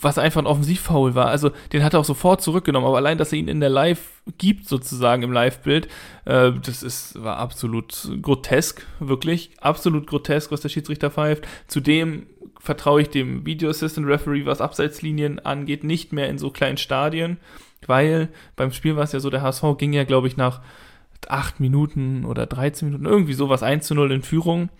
[0.00, 1.26] was einfach ein Offensivfoul war.
[1.26, 4.22] Also den hat er auch sofort zurückgenommen, aber allein, dass er ihn in der Live
[4.38, 5.88] gibt, sozusagen im Live-Bild,
[6.24, 11.46] äh, das ist, war absolut grotesk, wirklich, absolut grotesk, was der Schiedsrichter pfeift.
[11.66, 12.26] Zudem
[12.58, 17.38] vertraue ich dem Video Assistant Referee, was Abseitslinien angeht, nicht mehr in so kleinen Stadien,
[17.86, 20.60] weil beim Spiel war es ja so, der HSV ging ja, glaube ich, nach
[21.28, 24.70] acht Minuten oder 13 Minuten, irgendwie sowas 1 zu 0 in Führung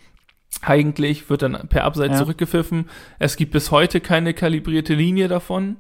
[0.63, 2.19] eigentlich wird dann per Abseits ja.
[2.19, 2.89] zurückgepfiffen.
[3.19, 5.77] Es gibt bis heute keine kalibrierte Linie davon.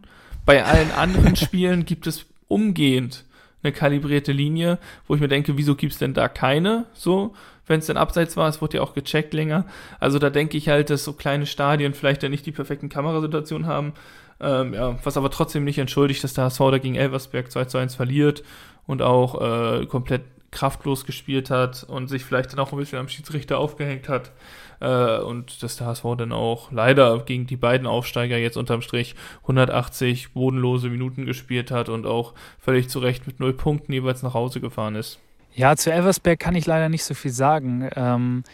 [0.46, 3.24] Bei allen anderen Spielen gibt es umgehend
[3.62, 6.86] eine kalibrierte Linie, wo ich mir denke, wieso gibt es denn da keine?
[6.94, 7.34] So,
[7.66, 9.66] wenn es denn abseits war, es wurde ja auch gecheckt länger.
[9.98, 13.66] Also da denke ich halt, dass so kleine Stadien vielleicht ja nicht die perfekten Kamerasituationen
[13.66, 13.92] haben.
[14.40, 17.78] Ähm, ja, was aber trotzdem nicht entschuldigt, dass der HSV da gegen Elversberg 2 zu
[17.78, 18.42] 1 verliert
[18.86, 23.08] und auch äh, komplett kraftlos gespielt hat und sich vielleicht dann auch ein bisschen am
[23.08, 24.32] Schiedsrichter aufgehängt hat.
[24.80, 29.14] Äh, und dass der HSV dann auch leider gegen die beiden Aufsteiger jetzt unterm Strich
[29.42, 34.34] 180 bodenlose Minuten gespielt hat und auch völlig zu Recht mit null Punkten jeweils nach
[34.34, 35.18] Hause gefahren ist.
[35.54, 37.90] Ja, zu Elversberg kann ich leider nicht so viel sagen.
[37.94, 38.44] Ähm,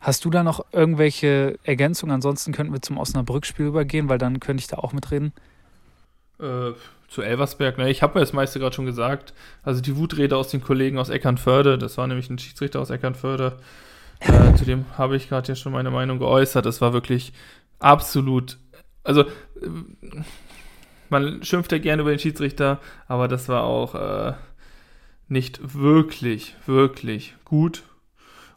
[0.00, 2.14] hast du da noch irgendwelche Ergänzungen?
[2.14, 5.32] Ansonsten könnten wir zum Osnabrück-Spiel übergehen, weil dann könnte ich da auch mitreden.
[6.40, 6.72] Äh,
[7.08, 9.32] zu Elversberg, ne, ich habe ja das meiste gerade schon gesagt.
[9.62, 13.56] Also die Wutrede aus den Kollegen aus Eckernförde, das war nämlich ein Schiedsrichter aus Eckernförde.
[14.20, 16.66] Äh, zu habe ich gerade ja schon meine Meinung geäußert.
[16.66, 17.32] Das war wirklich
[17.78, 18.58] absolut.
[19.04, 19.26] Also, äh,
[21.08, 24.34] man schimpft ja gerne über den Schiedsrichter, aber das war auch äh,
[25.28, 27.82] nicht wirklich, wirklich gut.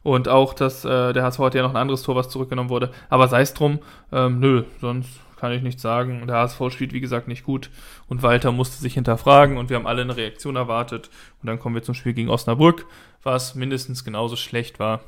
[0.03, 2.91] Und auch, dass äh, der HSV hat ja noch ein anderes Tor, was zurückgenommen wurde.
[3.09, 3.79] Aber sei es drum,
[4.11, 6.25] ähm, nö, sonst kann ich nicht sagen.
[6.27, 7.69] Der HSV spielt, wie gesagt, nicht gut
[8.07, 11.09] und Walter musste sich hinterfragen und wir haben alle eine Reaktion erwartet.
[11.41, 12.85] Und dann kommen wir zum Spiel gegen Osnabrück,
[13.23, 15.01] was mindestens genauso schlecht war.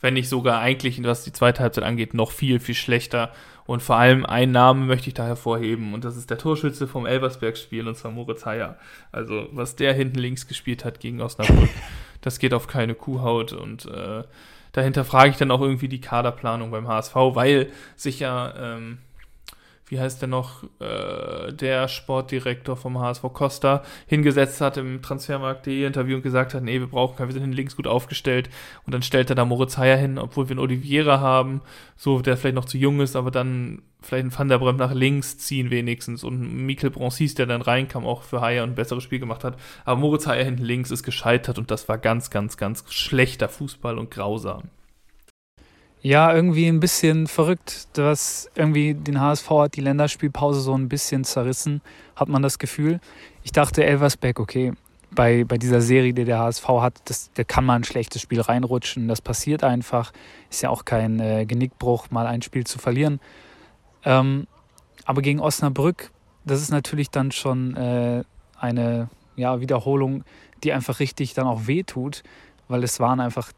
[0.00, 3.32] Wenn nicht sogar eigentlich, was die zweite Halbzeit angeht, noch viel, viel schlechter.
[3.66, 7.04] Und vor allem einen Namen möchte ich da hervorheben und das ist der Torschütze vom
[7.04, 8.78] Elversberg-Spiel und zwar Moritz Heyer.
[9.10, 11.70] Also was der hinten links gespielt hat gegen Osnabrück,
[12.20, 14.22] das geht auf keine Kuhhaut und äh,
[14.70, 18.98] dahinter frage ich dann auch irgendwie die Kaderplanung beim HSV, weil sich ja ähm,
[19.88, 26.16] wie heißt der noch, äh, der Sportdirektor vom HSV Costa hingesetzt hat im Transfermarkt.de Interview
[26.16, 28.50] und gesagt hat, nee, wir brauchen keinen, wir sind links gut aufgestellt.
[28.84, 31.60] Und dann stellt er da Moritz Heyer hin, obwohl wir einen Oliviera haben,
[31.96, 34.92] so der vielleicht noch zu jung ist, aber dann vielleicht einen Van der Bremt nach
[34.92, 36.24] links ziehen wenigstens.
[36.24, 39.56] Und Mikel Bronsis, der dann reinkam, auch für Heyer ein besseres Spiel gemacht hat.
[39.84, 43.98] Aber Moritz Heyer hinten links ist gescheitert und das war ganz, ganz, ganz schlechter Fußball
[43.98, 44.64] und grausam.
[46.02, 51.24] Ja, irgendwie ein bisschen verrückt, dass irgendwie den HSV hat die Länderspielpause so ein bisschen
[51.24, 51.80] zerrissen,
[52.14, 53.00] hat man das Gefühl.
[53.42, 54.72] Ich dachte, Elversberg, okay,
[55.10, 58.40] bei, bei dieser Serie, die der HSV hat, das, da kann man ein schlechtes Spiel
[58.40, 59.08] reinrutschen.
[59.08, 60.12] Das passiert einfach.
[60.50, 63.18] Ist ja auch kein äh, Genickbruch, mal ein Spiel zu verlieren.
[64.04, 64.46] Ähm,
[65.04, 66.10] aber gegen Osnabrück,
[66.44, 68.22] das ist natürlich dann schon äh,
[68.58, 70.24] eine ja, Wiederholung,
[70.62, 72.22] die einfach richtig dann auch wehtut,
[72.68, 73.52] weil es waren einfach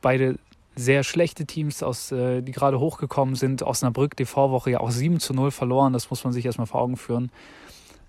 [0.00, 0.38] beide
[0.76, 3.62] sehr schlechte Teams, aus, äh, die gerade hochgekommen sind.
[3.62, 6.80] Osnabrück die Vorwoche ja auch 7 zu 0 verloren, das muss man sich erstmal vor
[6.80, 7.30] Augen führen.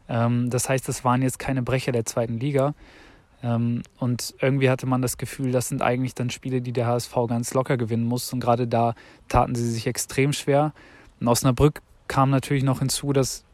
[0.09, 2.73] Ähm, das heißt, das waren jetzt keine Brecher der zweiten Liga.
[3.43, 7.13] Ähm, und irgendwie hatte man das Gefühl, das sind eigentlich dann Spiele, die der HSV
[7.27, 8.33] ganz locker gewinnen muss.
[8.33, 8.95] Und gerade da
[9.27, 10.73] taten sie sich extrem schwer.
[11.19, 13.44] In Osnabrück kam natürlich noch hinzu, dass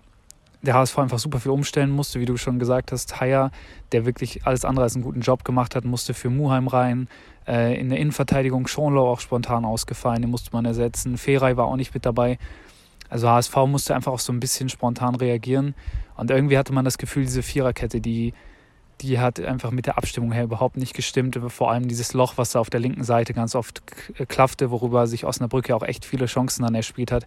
[0.62, 3.20] der HSV einfach super viel umstellen musste, wie du schon gesagt hast.
[3.20, 3.52] Haier,
[3.92, 7.08] der wirklich alles andere als einen guten Job gemacht hat, musste für Muheim rein.
[7.48, 11.18] Äh, in der Innenverteidigung Schonlau auch spontan ausgefallen, den musste man ersetzen.
[11.18, 12.38] Feray war auch nicht mit dabei.
[13.10, 15.76] Also HSV musste einfach auch so ein bisschen spontan reagieren.
[16.16, 18.34] Und irgendwie hatte man das Gefühl, diese Viererkette, die,
[19.02, 21.38] die hat einfach mit der Abstimmung her überhaupt nicht gestimmt.
[21.48, 23.82] Vor allem dieses Loch, was da auf der linken Seite ganz oft
[24.30, 27.26] klaffte, worüber sich Osnabrück ja auch echt viele Chancen dann erspielt hat,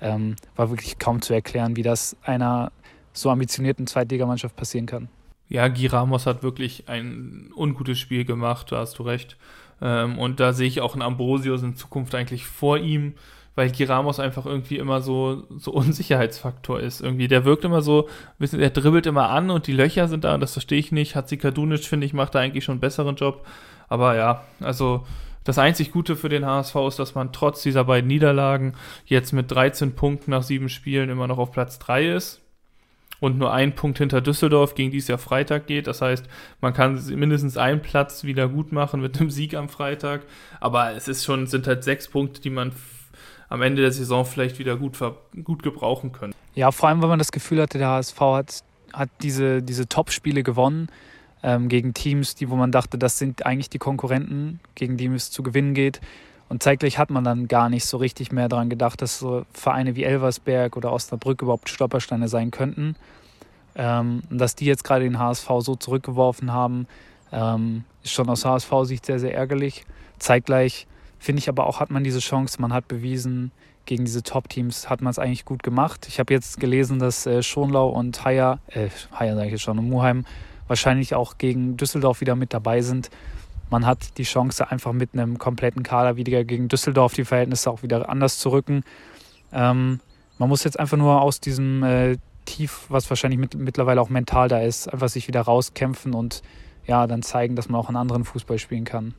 [0.00, 2.72] ähm, war wirklich kaum zu erklären, wie das einer
[3.12, 5.08] so ambitionierten Zweitligamannschaft passieren kann.
[5.48, 9.36] Ja, Guy Ramos hat wirklich ein ungutes Spiel gemacht, da hast du recht.
[9.80, 13.14] Ähm, und da sehe ich auch einen Ambrosius in Zukunft eigentlich vor ihm,
[13.54, 17.00] weil Guy Ramos einfach irgendwie immer so, so Unsicherheitsfaktor ist.
[17.00, 20.52] Irgendwie, der wirkt immer so, der dribbelt immer an und die Löcher sind da das
[20.52, 21.14] verstehe ich nicht.
[21.14, 23.46] Hat sie Kadunic, finde ich, macht da eigentlich schon einen besseren Job.
[23.88, 25.06] Aber ja, also
[25.46, 28.74] das einzig Gute für den HSV ist, dass man trotz dieser beiden Niederlagen
[29.06, 32.42] jetzt mit 13 Punkten nach sieben Spielen immer noch auf Platz 3 ist
[33.20, 35.86] und nur ein Punkt hinter Düsseldorf, gegen die es ja Freitag geht.
[35.86, 36.26] Das heißt,
[36.60, 40.22] man kann mindestens einen Platz wieder gut machen mit einem Sieg am Freitag.
[40.60, 42.72] Aber es ist schon, sind halt sechs Punkte, die man
[43.48, 44.98] am Ende der Saison vielleicht wieder gut,
[45.44, 46.36] gut gebrauchen könnte.
[46.54, 48.62] Ja, vor allem, weil man das Gefühl hatte, der HSV hat
[48.96, 50.88] hat diese, diese Top-Spiele gewonnen
[51.42, 55.30] ähm, gegen Teams, die, wo man dachte, das sind eigentlich die Konkurrenten, gegen die es
[55.30, 56.00] zu gewinnen geht.
[56.48, 59.96] Und zeitgleich hat man dann gar nicht so richtig mehr daran gedacht, dass so Vereine
[59.96, 62.96] wie Elversberg oder Osnabrück überhaupt Stolpersteine sein könnten.
[63.74, 66.86] Ähm, dass die jetzt gerade den HSV so zurückgeworfen haben,
[67.32, 69.84] ähm, ist schon aus HSV-Sicht sehr, sehr ärgerlich.
[70.18, 70.86] Zeitgleich
[71.18, 73.50] finde ich aber auch, hat man diese Chance, man hat bewiesen,
[73.84, 76.06] gegen diese Top-Teams hat man es eigentlich gut gemacht.
[76.08, 79.78] Ich habe jetzt gelesen, dass äh, Schonlau und Haier, äh, Haier sage ich jetzt schon,
[79.78, 80.24] und Muheim
[80.68, 83.10] wahrscheinlich auch gegen Düsseldorf wieder mit dabei sind
[83.70, 87.82] man hat die Chance, einfach mit einem kompletten Kader wieder gegen Düsseldorf die Verhältnisse auch
[87.82, 88.84] wieder anders zu rücken.
[89.52, 90.00] Ähm,
[90.38, 94.48] man muss jetzt einfach nur aus diesem äh, Tief, was wahrscheinlich mit, mittlerweile auch mental
[94.48, 96.42] da ist, einfach sich wieder rauskämpfen und
[96.86, 99.14] ja, dann zeigen, dass man auch einen anderen Fußball spielen kann.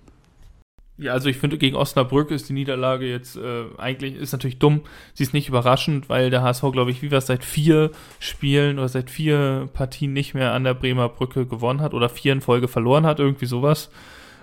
[1.00, 4.82] Ja, also ich finde, gegen Osnabrück ist die Niederlage jetzt äh, eigentlich, ist natürlich dumm.
[5.14, 8.88] Sie ist nicht überraschend, weil der HSV, glaube ich, wie es seit vier Spielen oder
[8.88, 12.68] seit vier Partien nicht mehr an der Bremer Brücke gewonnen hat oder vier in Folge
[12.68, 13.92] verloren hat, irgendwie sowas.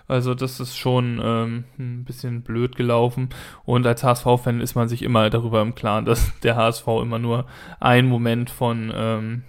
[0.07, 3.31] Also das ist schon ähm, ein bisschen blöd gelaufen.
[3.65, 7.47] Und als HSV-Fan ist man sich immer darüber im Klaren, dass der HSV immer nur
[7.81, 9.43] ein Moment von ähm,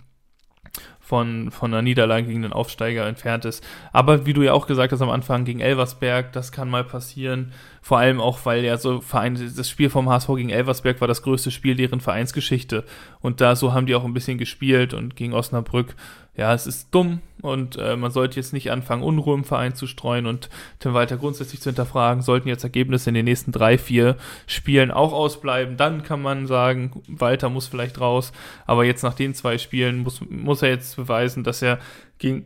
[1.06, 3.64] von, von einer Niederlage gegen den Aufsteiger entfernt ist.
[3.94, 7.52] Aber wie du ja auch gesagt hast am Anfang, gegen Elversberg, das kann mal passieren.
[7.84, 11.22] Vor allem auch, weil ja so Verein, das Spiel vom HSV gegen Elversberg war das
[11.22, 12.86] größte Spiel deren Vereinsgeschichte.
[13.22, 15.96] Und da so haben die auch ein bisschen gespielt und gegen Osnabrück
[16.38, 19.88] ja, es ist dumm und äh, man sollte jetzt nicht anfangen, Unruhe im Verein zu
[19.88, 24.18] streuen und Tim Walter grundsätzlich zu hinterfragen, sollten jetzt Ergebnisse in den nächsten drei, vier
[24.46, 28.34] Spielen auch ausbleiben, dann kann man sagen, Walter muss vielleicht raus,
[28.66, 31.80] aber jetzt nach den zwei Spielen muss, muss er jetzt beweisen, dass er
[32.18, 32.46] gegen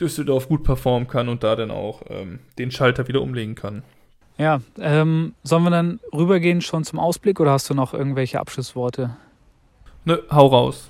[0.00, 3.82] Düsseldorf gut performen kann und da dann auch ähm, den Schalter wieder umlegen kann.
[4.38, 9.16] Ja, ähm, sollen wir dann rübergehen schon zum Ausblick oder hast du noch irgendwelche Abschlussworte?
[10.06, 10.89] Nö, hau raus.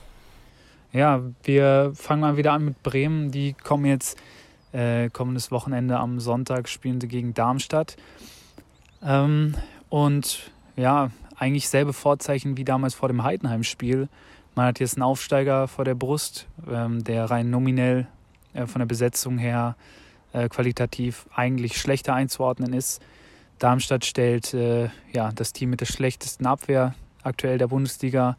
[0.93, 3.31] Ja, wir fangen mal wieder an mit Bremen.
[3.31, 4.19] Die kommen jetzt
[4.73, 7.97] äh, kommendes Wochenende am Sonntag, spielen sie gegen Darmstadt.
[9.01, 9.55] Ähm,
[9.89, 14.09] und ja, eigentlich selbe Vorzeichen wie damals vor dem Heidenheim-Spiel.
[14.57, 18.09] Man hat jetzt einen Aufsteiger vor der Brust, ähm, der rein nominell
[18.53, 19.77] äh, von der Besetzung her
[20.33, 23.01] äh, qualitativ eigentlich schlechter einzuordnen ist.
[23.61, 28.37] Darmstadt stellt äh, ja, das Team mit der schlechtesten Abwehr aktuell der Bundesliga,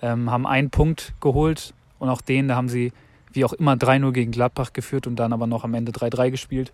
[0.00, 2.92] ähm, haben einen Punkt geholt und auch den, da haben sie
[3.32, 6.72] wie auch immer 3-0 gegen Gladbach geführt und dann aber noch am Ende 3-3 gespielt.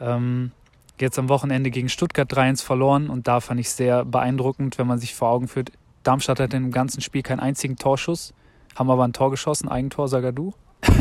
[0.00, 0.52] Ähm,
[1.00, 5.00] jetzt am Wochenende gegen Stuttgart 3-1 verloren und da fand ich sehr beeindruckend, wenn man
[5.00, 5.72] sich vor Augen führt,
[6.04, 8.32] Darmstadt hat im ganzen Spiel keinen einzigen Torschuss,
[8.76, 10.52] haben aber ein Tor geschossen, Eigentor Sagadu.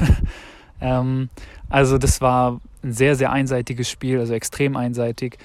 [0.82, 1.30] ähm,
[1.70, 5.38] also das war ein sehr, sehr einseitiges Spiel, also extrem einseitig.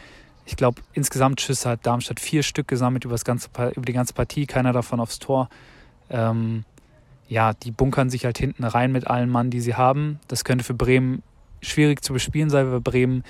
[0.47, 4.47] Ich glaube, insgesamt Schüsse hat Darmstadt vier Stück gesammelt über, ganze, über die ganze Partie,
[4.47, 5.51] keiner davon aufs Tor.
[6.09, 6.65] Ähm,
[7.29, 10.19] ja, die bunkern sich halt hinten rein mit allen Mann, die sie haben.
[10.29, 11.23] Das könnte für Bremen
[11.61, 13.23] schwierig zu bespielen sein, weil Bremen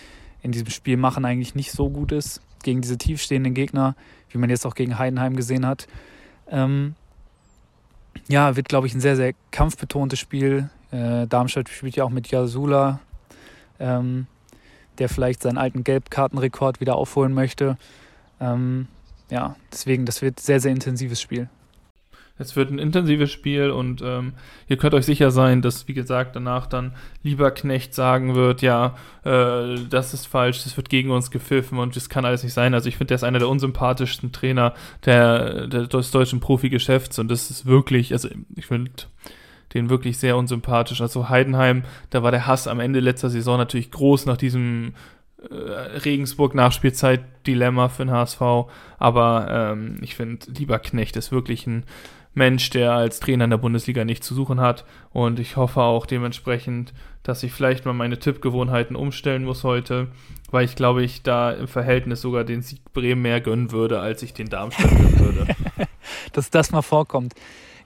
[0.42, 3.96] in diesem Spiel machen eigentlich nicht so gut ist gegen diese tiefstehenden Gegner,
[4.30, 5.88] wie man jetzt auch gegen Heidenheim gesehen hat.
[6.48, 6.94] Ähm,
[8.28, 10.70] ja, wird, glaube ich, ein sehr, sehr kampfbetontes Spiel.
[10.90, 13.00] Äh, Darmstadt spielt ja auch mit Jasula,
[13.80, 14.26] ähm,
[14.98, 17.76] der vielleicht seinen alten Gelbkartenrekord wieder aufholen möchte.
[18.40, 18.88] Ähm,
[19.30, 21.48] ja, deswegen, das wird ein sehr, sehr intensives Spiel.
[22.38, 24.34] Es wird ein intensives Spiel und ähm,
[24.68, 29.76] ihr könnt euch sicher sein, dass, wie gesagt, danach dann Lieberknecht sagen wird, ja, äh,
[29.90, 32.74] das ist falsch, das wird gegen uns gepfiffen und das kann alles nicht sein.
[32.74, 34.74] Also ich finde, der ist einer der unsympathischsten Trainer
[35.04, 38.90] der, der, des deutschen Profigeschäfts und das ist wirklich, also ich finde
[39.74, 41.00] den wirklich sehr unsympathisch.
[41.00, 44.92] Also Heidenheim, da war der Hass am Ende letzter Saison natürlich groß nach diesem
[45.50, 48.40] äh, Regensburg-Nachspielzeit-Dilemma für den HSV.
[48.98, 51.84] Aber ähm, ich finde, Lieberknecht ist wirklich ein
[52.38, 54.86] Mensch, der als Trainer in der Bundesliga nichts zu suchen hat.
[55.10, 60.08] Und ich hoffe auch dementsprechend, dass ich vielleicht mal meine Tippgewohnheiten umstellen muss heute,
[60.50, 64.22] weil ich glaube, ich da im Verhältnis sogar den Sieg Bremen mehr gönnen würde, als
[64.22, 65.46] ich den Darmstadt gönnen würde.
[66.32, 67.34] dass das mal vorkommt.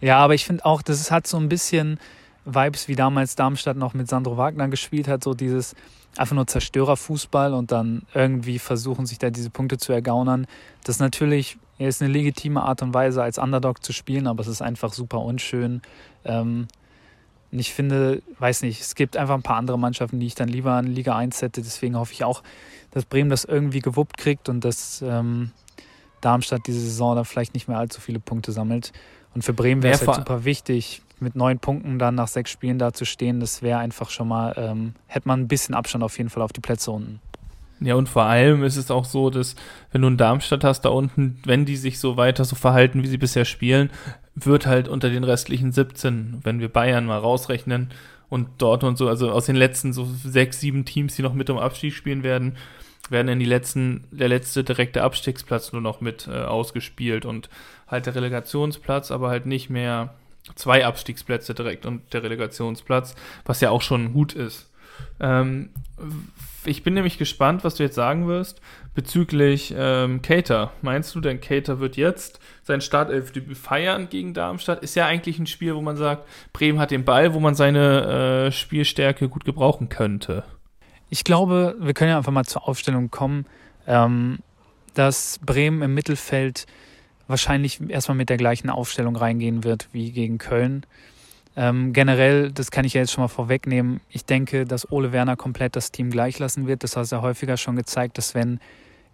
[0.01, 1.99] Ja, aber ich finde auch, das hat so ein bisschen
[2.45, 5.75] Vibes, wie damals Darmstadt noch mit Sandro Wagner gespielt hat, so dieses
[6.17, 10.47] einfach nur Zerstörerfußball und dann irgendwie versuchen, sich da diese Punkte zu ergaunern.
[10.85, 14.47] Das ist natürlich ist eine legitime Art und Weise, als Underdog zu spielen, aber es
[14.47, 15.83] ist einfach super unschön.
[16.25, 16.69] Ähm,
[17.51, 20.49] und ich finde, weiß nicht, es gibt einfach ein paar andere Mannschaften, die ich dann
[20.49, 21.61] lieber in Liga 1 hätte.
[21.61, 22.43] Deswegen hoffe ich auch,
[22.93, 25.51] dass Bremen das irgendwie gewuppt kriegt und dass ähm,
[26.21, 28.93] Darmstadt diese Saison dann vielleicht nicht mehr allzu viele Punkte sammelt.
[29.35, 32.79] Und für Bremen wäre es halt super wichtig, mit neun Punkten dann nach sechs Spielen
[32.79, 33.41] da zu stehen.
[33.41, 36.53] Das wäre einfach schon mal, ähm, hätte man ein bisschen Abstand auf jeden Fall auf
[36.53, 37.21] die Plätze unten.
[37.81, 39.57] Ja, und vor allem ist es auch so, dass
[39.91, 43.09] wenn du einen Darmstadt hast da unten, wenn die sich so weiter so verhalten, wie
[43.09, 43.91] sie bisher spielen,
[44.35, 47.91] wird halt unter den restlichen 17, wenn wir Bayern mal rausrechnen
[48.29, 51.51] und dort und so, also aus den letzten so sechs, sieben Teams, die noch mit
[51.51, 52.57] um Abstieg spielen werden,
[53.11, 57.51] werden in die letzten, der letzte direkte Abstiegsplatz nur noch mit äh, ausgespielt und
[57.89, 60.15] halt der Relegationsplatz, aber halt nicht mehr
[60.55, 64.71] zwei Abstiegsplätze direkt und der Relegationsplatz, was ja auch schon gut ist.
[65.21, 65.71] Ähm,
[66.65, 68.61] ich bin nämlich gespannt, was du jetzt sagen wirst
[68.95, 70.73] bezüglich ähm, Cater.
[70.83, 74.83] Meinst du denn, Cater wird jetzt sein Startelfdebüt feiern gegen Darmstadt?
[74.83, 78.47] Ist ja eigentlich ein Spiel, wo man sagt, Bremen hat den Ball, wo man seine
[78.47, 80.45] äh, Spielstärke gut gebrauchen könnte.
[81.09, 83.47] Ich glaube, wir können ja einfach mal zur Aufstellung kommen,
[83.87, 84.39] ähm,
[84.95, 86.67] dass Bremen im Mittelfeld
[87.27, 90.85] wahrscheinlich erstmal mit der gleichen Aufstellung reingehen wird wie gegen Köln.
[91.55, 95.37] Ähm, generell, das kann ich ja jetzt schon mal vorwegnehmen, ich denke, dass Ole Werner
[95.37, 96.83] komplett das Team gleich lassen wird.
[96.83, 98.59] Das hat er häufiger schon gezeigt, dass wenn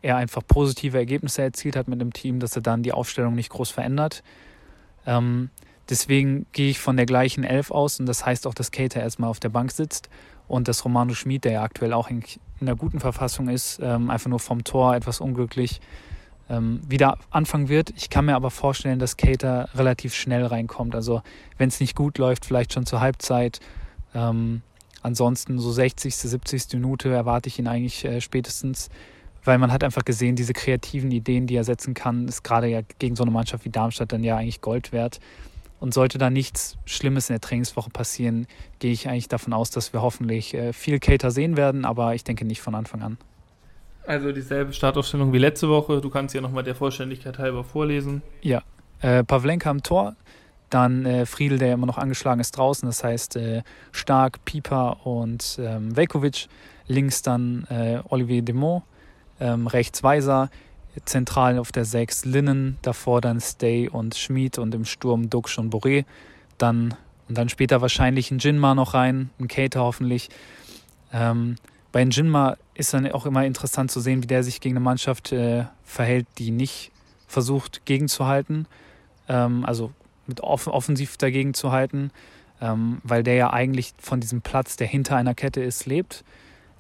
[0.03, 3.51] er einfach positive Ergebnisse erzielt hat mit dem Team, dass er dann die Aufstellung nicht
[3.51, 4.23] groß verändert.
[5.07, 5.51] Ähm,
[5.89, 9.31] deswegen gehe ich von der gleichen Elf aus und das heißt auch, dass Cater erstmal
[9.31, 10.09] auf der Bank sitzt
[10.47, 12.23] und dass Romano Schmid, der ja aktuell auch in,
[12.61, 15.81] in einer guten Verfassung ist, ähm, einfach nur vom Tor etwas unglücklich
[16.49, 17.93] ähm, wieder anfangen wird.
[17.97, 20.95] Ich kann mir aber vorstellen, dass Cater relativ schnell reinkommt.
[20.95, 21.23] Also
[21.57, 23.61] wenn es nicht gut läuft, vielleicht schon zur Halbzeit.
[24.15, 24.63] Ähm,
[25.03, 26.75] ansonsten so 60., 70.
[26.75, 28.89] Minute erwarte ich ihn eigentlich äh, spätestens,
[29.45, 32.81] weil man hat einfach gesehen, diese kreativen Ideen, die er setzen kann, ist gerade ja
[32.99, 35.21] gegen so eine Mannschaft wie Darmstadt dann ja eigentlich Gold wert.
[35.81, 38.49] Und sollte da nichts Schlimmes in der Trainingswoche passieren,
[38.81, 42.25] gehe ich eigentlich davon aus, dass wir hoffentlich äh, viel Cater sehen werden, aber ich
[42.25, 43.19] denke nicht von Anfang an.
[44.09, 46.01] Also dieselbe Startaufstellung wie letzte Woche.
[46.01, 48.23] Du kannst ja nochmal der Vollständigkeit halber vorlesen.
[48.41, 48.63] Ja,
[49.03, 50.17] äh, Pavlenka am Tor,
[50.71, 55.59] dann äh, Friedel, der immer noch angeschlagen ist draußen, das heißt äh, Stark, Pieper und
[55.61, 56.49] ähm, Velkovic.
[56.87, 58.83] Links dann äh, Olivier Demont,
[59.41, 60.49] ähm, rechts Weiser,
[61.05, 65.71] zentral auf der 6 Linnen, davor dann Stay und Schmid und im Sturm Duxch und
[65.71, 66.07] Boré.
[66.57, 66.95] Dann,
[67.29, 70.31] und dann später wahrscheinlich ein Jinma noch rein, ein Cater hoffentlich.
[71.13, 71.57] Ähm,
[71.93, 75.33] bei Jinma ist dann auch immer interessant zu sehen, wie der sich gegen eine Mannschaft
[75.33, 76.93] äh, verhält, die nicht
[77.27, 78.67] versucht gegenzuhalten,
[79.29, 79.93] ähm, also
[80.27, 82.11] mit off offensiv dagegen zu halten,
[82.61, 86.25] ähm, weil der ja eigentlich von diesem Platz, der hinter einer Kette ist, lebt,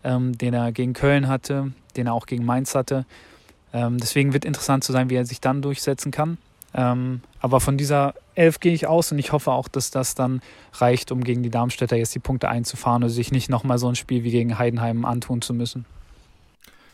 [0.05, 3.07] ähm, den er gegen Köln hatte, den er auch gegen Mainz hatte.
[3.73, 6.38] Ähm, deswegen wird interessant zu sein, wie er sich dann durchsetzen kann.
[6.75, 10.40] Ähm, aber von dieser Elf gehe ich aus und ich hoffe auch, dass das dann
[10.74, 13.96] reicht, um gegen die Darmstädter jetzt die Punkte einzufahren und sich nicht nochmal so ein
[13.96, 15.85] Spiel wie gegen Heidenheim antun zu müssen.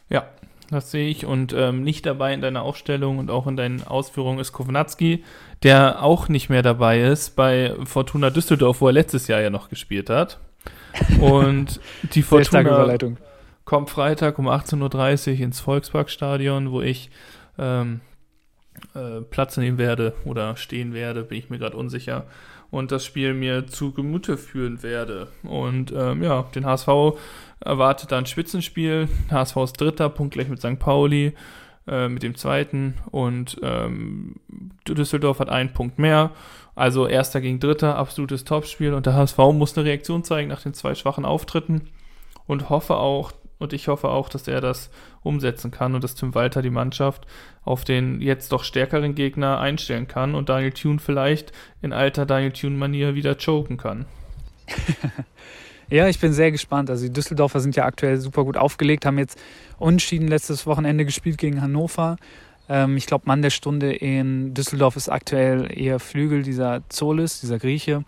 [0.08, 0.24] Ja,
[0.70, 1.26] das sehe ich.
[1.26, 5.22] Und ähm, nicht dabei in deiner Aufstellung und auch in deinen Ausführungen ist Kovnatski,
[5.62, 9.68] der auch nicht mehr dabei ist bei Fortuna Düsseldorf, wo er letztes Jahr ja noch
[9.68, 10.38] gespielt hat.
[11.20, 11.80] Und
[12.14, 12.96] die Fortuna
[13.64, 17.10] kommt Freitag um 18.30 Uhr ins Volksparkstadion, wo ich
[17.58, 18.00] ähm,
[18.94, 22.26] äh, Platz nehmen werde oder stehen werde, bin ich mir gerade unsicher.
[22.70, 25.28] Und das Spiel mir zu Gemüte führen werde.
[25.44, 26.88] Und ähm, ja, den HSV
[27.60, 29.08] erwartet dann ein Spitzenspiel.
[29.30, 30.78] HSV ist dritter, punktgleich mit St.
[30.78, 31.34] Pauli,
[31.86, 32.94] äh, mit dem zweiten.
[33.12, 34.36] Und ähm,
[34.88, 36.32] Düsseldorf hat einen Punkt mehr.
[36.74, 38.92] Also erster gegen dritter, absolutes Topspiel.
[38.94, 41.82] Und der HSV muss eine Reaktion zeigen nach den zwei schwachen Auftritten.
[42.46, 44.90] Und hoffe auch, und ich hoffe auch, dass er das
[45.22, 47.26] umsetzen kann und dass Tim Walter die Mannschaft
[47.64, 52.52] auf den jetzt doch stärkeren Gegner einstellen kann und Daniel Thune vielleicht in alter Daniel
[52.52, 54.06] Thune-Manier wieder choken kann.
[55.90, 56.90] ja, ich bin sehr gespannt.
[56.90, 59.40] Also die Düsseldorfer sind ja aktuell super gut aufgelegt, haben jetzt
[59.78, 62.16] unschieden letztes Wochenende gespielt gegen Hannover.
[62.68, 67.58] Ähm, ich glaube, Mann der Stunde in Düsseldorf ist aktuell eher Flügel, dieser Zolis, dieser
[67.58, 68.04] Grieche,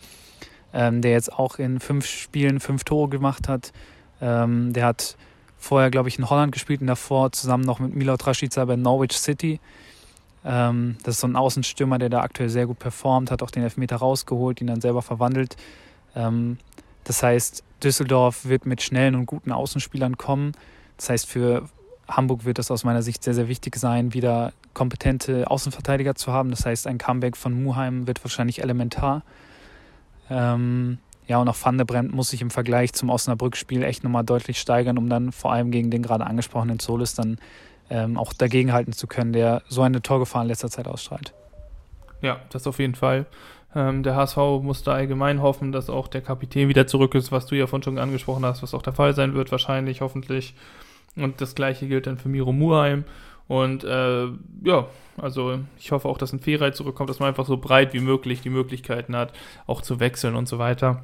[0.73, 3.73] ähm, der jetzt auch in fünf Spielen fünf Tore gemacht hat.
[4.21, 5.17] Ähm, der hat
[5.59, 9.19] vorher, glaube ich, in Holland gespielt und davor zusammen noch mit Milot Rashica bei Norwich
[9.19, 9.61] City.
[10.45, 13.63] Ähm, das ist so ein Außenstürmer, der da aktuell sehr gut performt, hat auch den
[13.65, 15.57] Elfmeter rausgeholt, ihn dann selber verwandelt.
[16.15, 16.59] Ähm,
[17.05, 20.53] das heißt, Düsseldorf wird mit schnellen und guten Außenspielern kommen.
[20.97, 21.69] Das heißt, für
[22.09, 26.51] Hamburg wird es aus meiner Sicht sehr, sehr wichtig sein, wieder kompetente Außenverteidiger zu haben.
[26.51, 29.23] Das heißt, ein Comeback von Muheim wird wahrscheinlich elementar.
[30.31, 34.25] Ähm, ja, und auch Van der Bremt muss sich im Vergleich zum Osnabrück-Spiel echt nochmal
[34.25, 37.39] deutlich steigern, um dann vor allem gegen den gerade angesprochenen Solis dann
[37.91, 41.35] ähm, auch dagegenhalten zu können, der so eine Torgefahr in letzter Zeit ausstrahlt.
[42.23, 43.27] Ja, das auf jeden Fall.
[43.75, 47.47] Ähm, der HSV muss da allgemein hoffen, dass auch der Kapitän wieder zurück ist, was
[47.47, 50.55] du ja vorhin schon angesprochen hast, was auch der Fall sein wird, wahrscheinlich, hoffentlich.
[51.17, 53.05] Und das gleiche gilt dann für Miro Murheim.
[53.49, 54.27] Und äh,
[54.65, 54.87] ja,
[55.19, 58.41] also ich hoffe auch, dass ein Ferrei zurückkommt, dass man einfach so breit wie möglich
[58.41, 59.33] die Möglichkeiten hat,
[59.67, 61.03] auch zu wechseln und so weiter.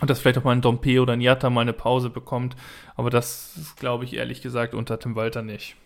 [0.00, 2.56] Und dass vielleicht auch mal ein Dompe oder ein Jatta mal eine Pause bekommt.
[2.96, 5.76] Aber das glaube ich ehrlich gesagt unter Tim Walter nicht.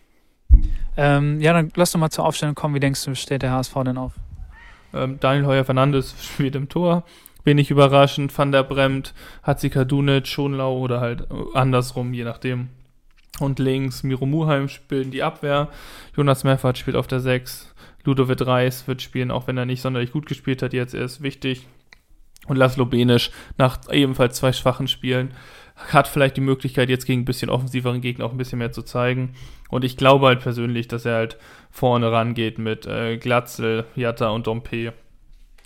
[0.97, 2.75] Ähm, ja, dann lass doch mal zur Aufstellung kommen.
[2.75, 4.15] Wie denkst du, steht der HSV denn auf?
[4.95, 7.05] Ähm, Daniel Heuer-Fernandes spielt im Tor.
[7.45, 8.37] Wenig überraschend.
[8.37, 12.71] Van der Bremt, Hatzika Dunic, Schonlau oder halt andersrum, je nachdem.
[13.39, 15.69] Und links Miro Muheim spielt die Abwehr.
[16.17, 17.75] Jonas Meffert spielt auf der 6.
[18.05, 20.73] Ludovic Reis wird spielen, auch wenn er nicht sonderlich gut gespielt hat.
[20.73, 21.67] Jetzt er ist wichtig.
[22.47, 25.33] Und Laszlo Benisch nach ebenfalls zwei schwachen Spielen
[25.77, 28.83] hat vielleicht die Möglichkeit, jetzt gegen ein bisschen offensiveren Gegner auch ein bisschen mehr zu
[28.83, 29.35] zeigen.
[29.69, 31.37] Und ich glaube halt persönlich, dass er halt
[31.71, 34.95] vorne rangeht mit äh, Glatzel, Jatta und Dompe.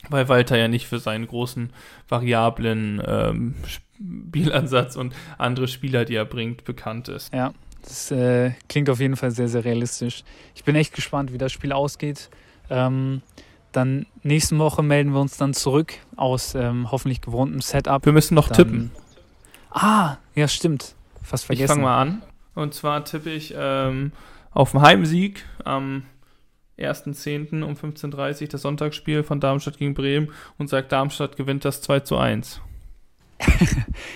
[0.09, 1.73] Weil Walter ja nicht für seinen großen
[2.09, 7.33] variablen ähm, Spielansatz und andere Spieler, die er bringt, bekannt ist.
[7.35, 7.53] Ja,
[7.83, 10.25] das äh, klingt auf jeden Fall sehr, sehr realistisch.
[10.55, 12.31] Ich bin echt gespannt, wie das Spiel ausgeht.
[12.71, 13.21] Ähm,
[13.73, 18.05] dann nächste Woche melden wir uns dann zurück aus ähm, hoffentlich gewohntem Setup.
[18.05, 18.91] Wir müssen noch dann, tippen.
[19.71, 20.95] Ah, ja, stimmt.
[21.23, 21.65] Fast vergessen.
[21.65, 22.23] Ich fange mal an.
[22.55, 24.13] Und zwar tippe ich ähm,
[24.51, 26.03] auf einen Heimsieg am
[26.79, 27.63] 1.10.
[27.63, 32.01] um 15.30 Uhr das Sonntagsspiel von Darmstadt gegen Bremen und sage, Darmstadt gewinnt das 2
[32.01, 32.61] zu 1.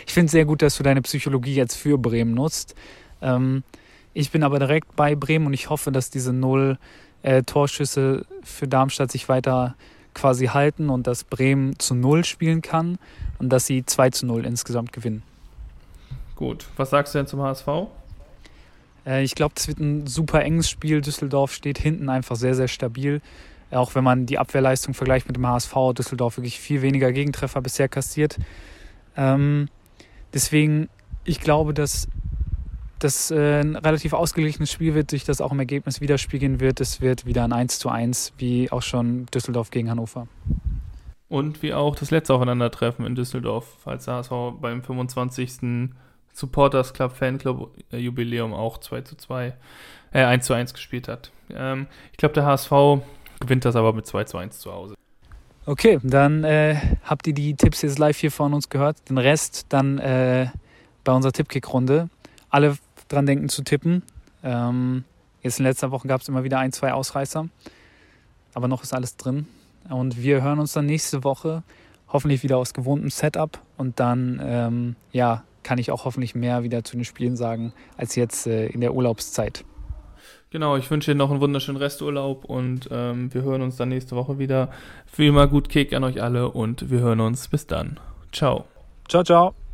[0.06, 2.74] ich finde es sehr gut, dass du deine Psychologie jetzt für Bremen nutzt.
[3.22, 3.62] Ähm,
[4.12, 6.78] ich bin aber direkt bei Bremen und ich hoffe, dass diese null
[7.24, 9.74] äh, Torschüsse für Darmstadt sich weiter
[10.12, 12.98] quasi halten und dass Bremen zu null spielen kann
[13.38, 15.22] und dass sie 2 zu 0 insgesamt gewinnen.
[16.36, 17.66] Gut, was sagst du denn zum HSV?
[19.06, 21.00] Äh, ich glaube, das wird ein super enges Spiel.
[21.00, 23.20] Düsseldorf steht hinten einfach sehr, sehr stabil.
[23.70, 27.60] Äh, auch wenn man die Abwehrleistung vergleicht mit dem HSV, Düsseldorf wirklich viel weniger Gegentreffer
[27.60, 28.38] bisher kassiert.
[29.16, 29.68] Ähm,
[30.32, 30.88] deswegen,
[31.24, 32.08] ich glaube, dass
[32.98, 36.80] das äh, ein relativ ausgeglichenes Spiel wird, sich das auch im Ergebnis widerspiegeln wird.
[36.80, 40.28] Es wird wieder ein 1 zu 1, wie auch schon Düsseldorf gegen Hannover.
[41.28, 45.90] Und wie auch das letzte Aufeinandertreffen in Düsseldorf, als der HSV beim 25.
[46.34, 49.54] Supporters Club Fanclub äh, Jubiläum auch 2 zu 2,
[50.12, 51.30] äh, 1 zu 1 gespielt hat.
[51.50, 52.70] Ähm, ich glaube, der HSV
[53.40, 54.94] gewinnt das aber mit 2 zu 1 zu Hause.
[55.66, 59.08] Okay, dann äh, habt ihr die Tipps jetzt live hier von uns gehört.
[59.08, 60.48] Den Rest dann äh,
[61.04, 62.10] bei unserer Tippkick-Runde.
[62.50, 62.76] Alle
[63.14, 64.02] dran denken zu tippen.
[64.42, 65.04] Ähm,
[65.42, 67.48] jetzt in letzter Woche gab es immer wieder ein, zwei Ausreißer.
[68.54, 69.46] Aber noch ist alles drin.
[69.88, 71.62] Und wir hören uns dann nächste Woche
[72.08, 73.58] hoffentlich wieder aus gewohntem Setup.
[73.76, 78.14] Und dann, ähm, ja, kann ich auch hoffentlich mehr wieder zu den Spielen sagen als
[78.14, 79.64] jetzt äh, in der Urlaubszeit.
[80.50, 84.14] Genau, ich wünsche Ihnen noch einen wunderschönen Resturlaub und ähm, wir hören uns dann nächste
[84.14, 84.70] Woche wieder.
[85.16, 87.98] Wie immer gut Kick an euch alle und wir hören uns bis dann.
[88.30, 88.66] Ciao.
[89.08, 89.54] Ciao, ciao.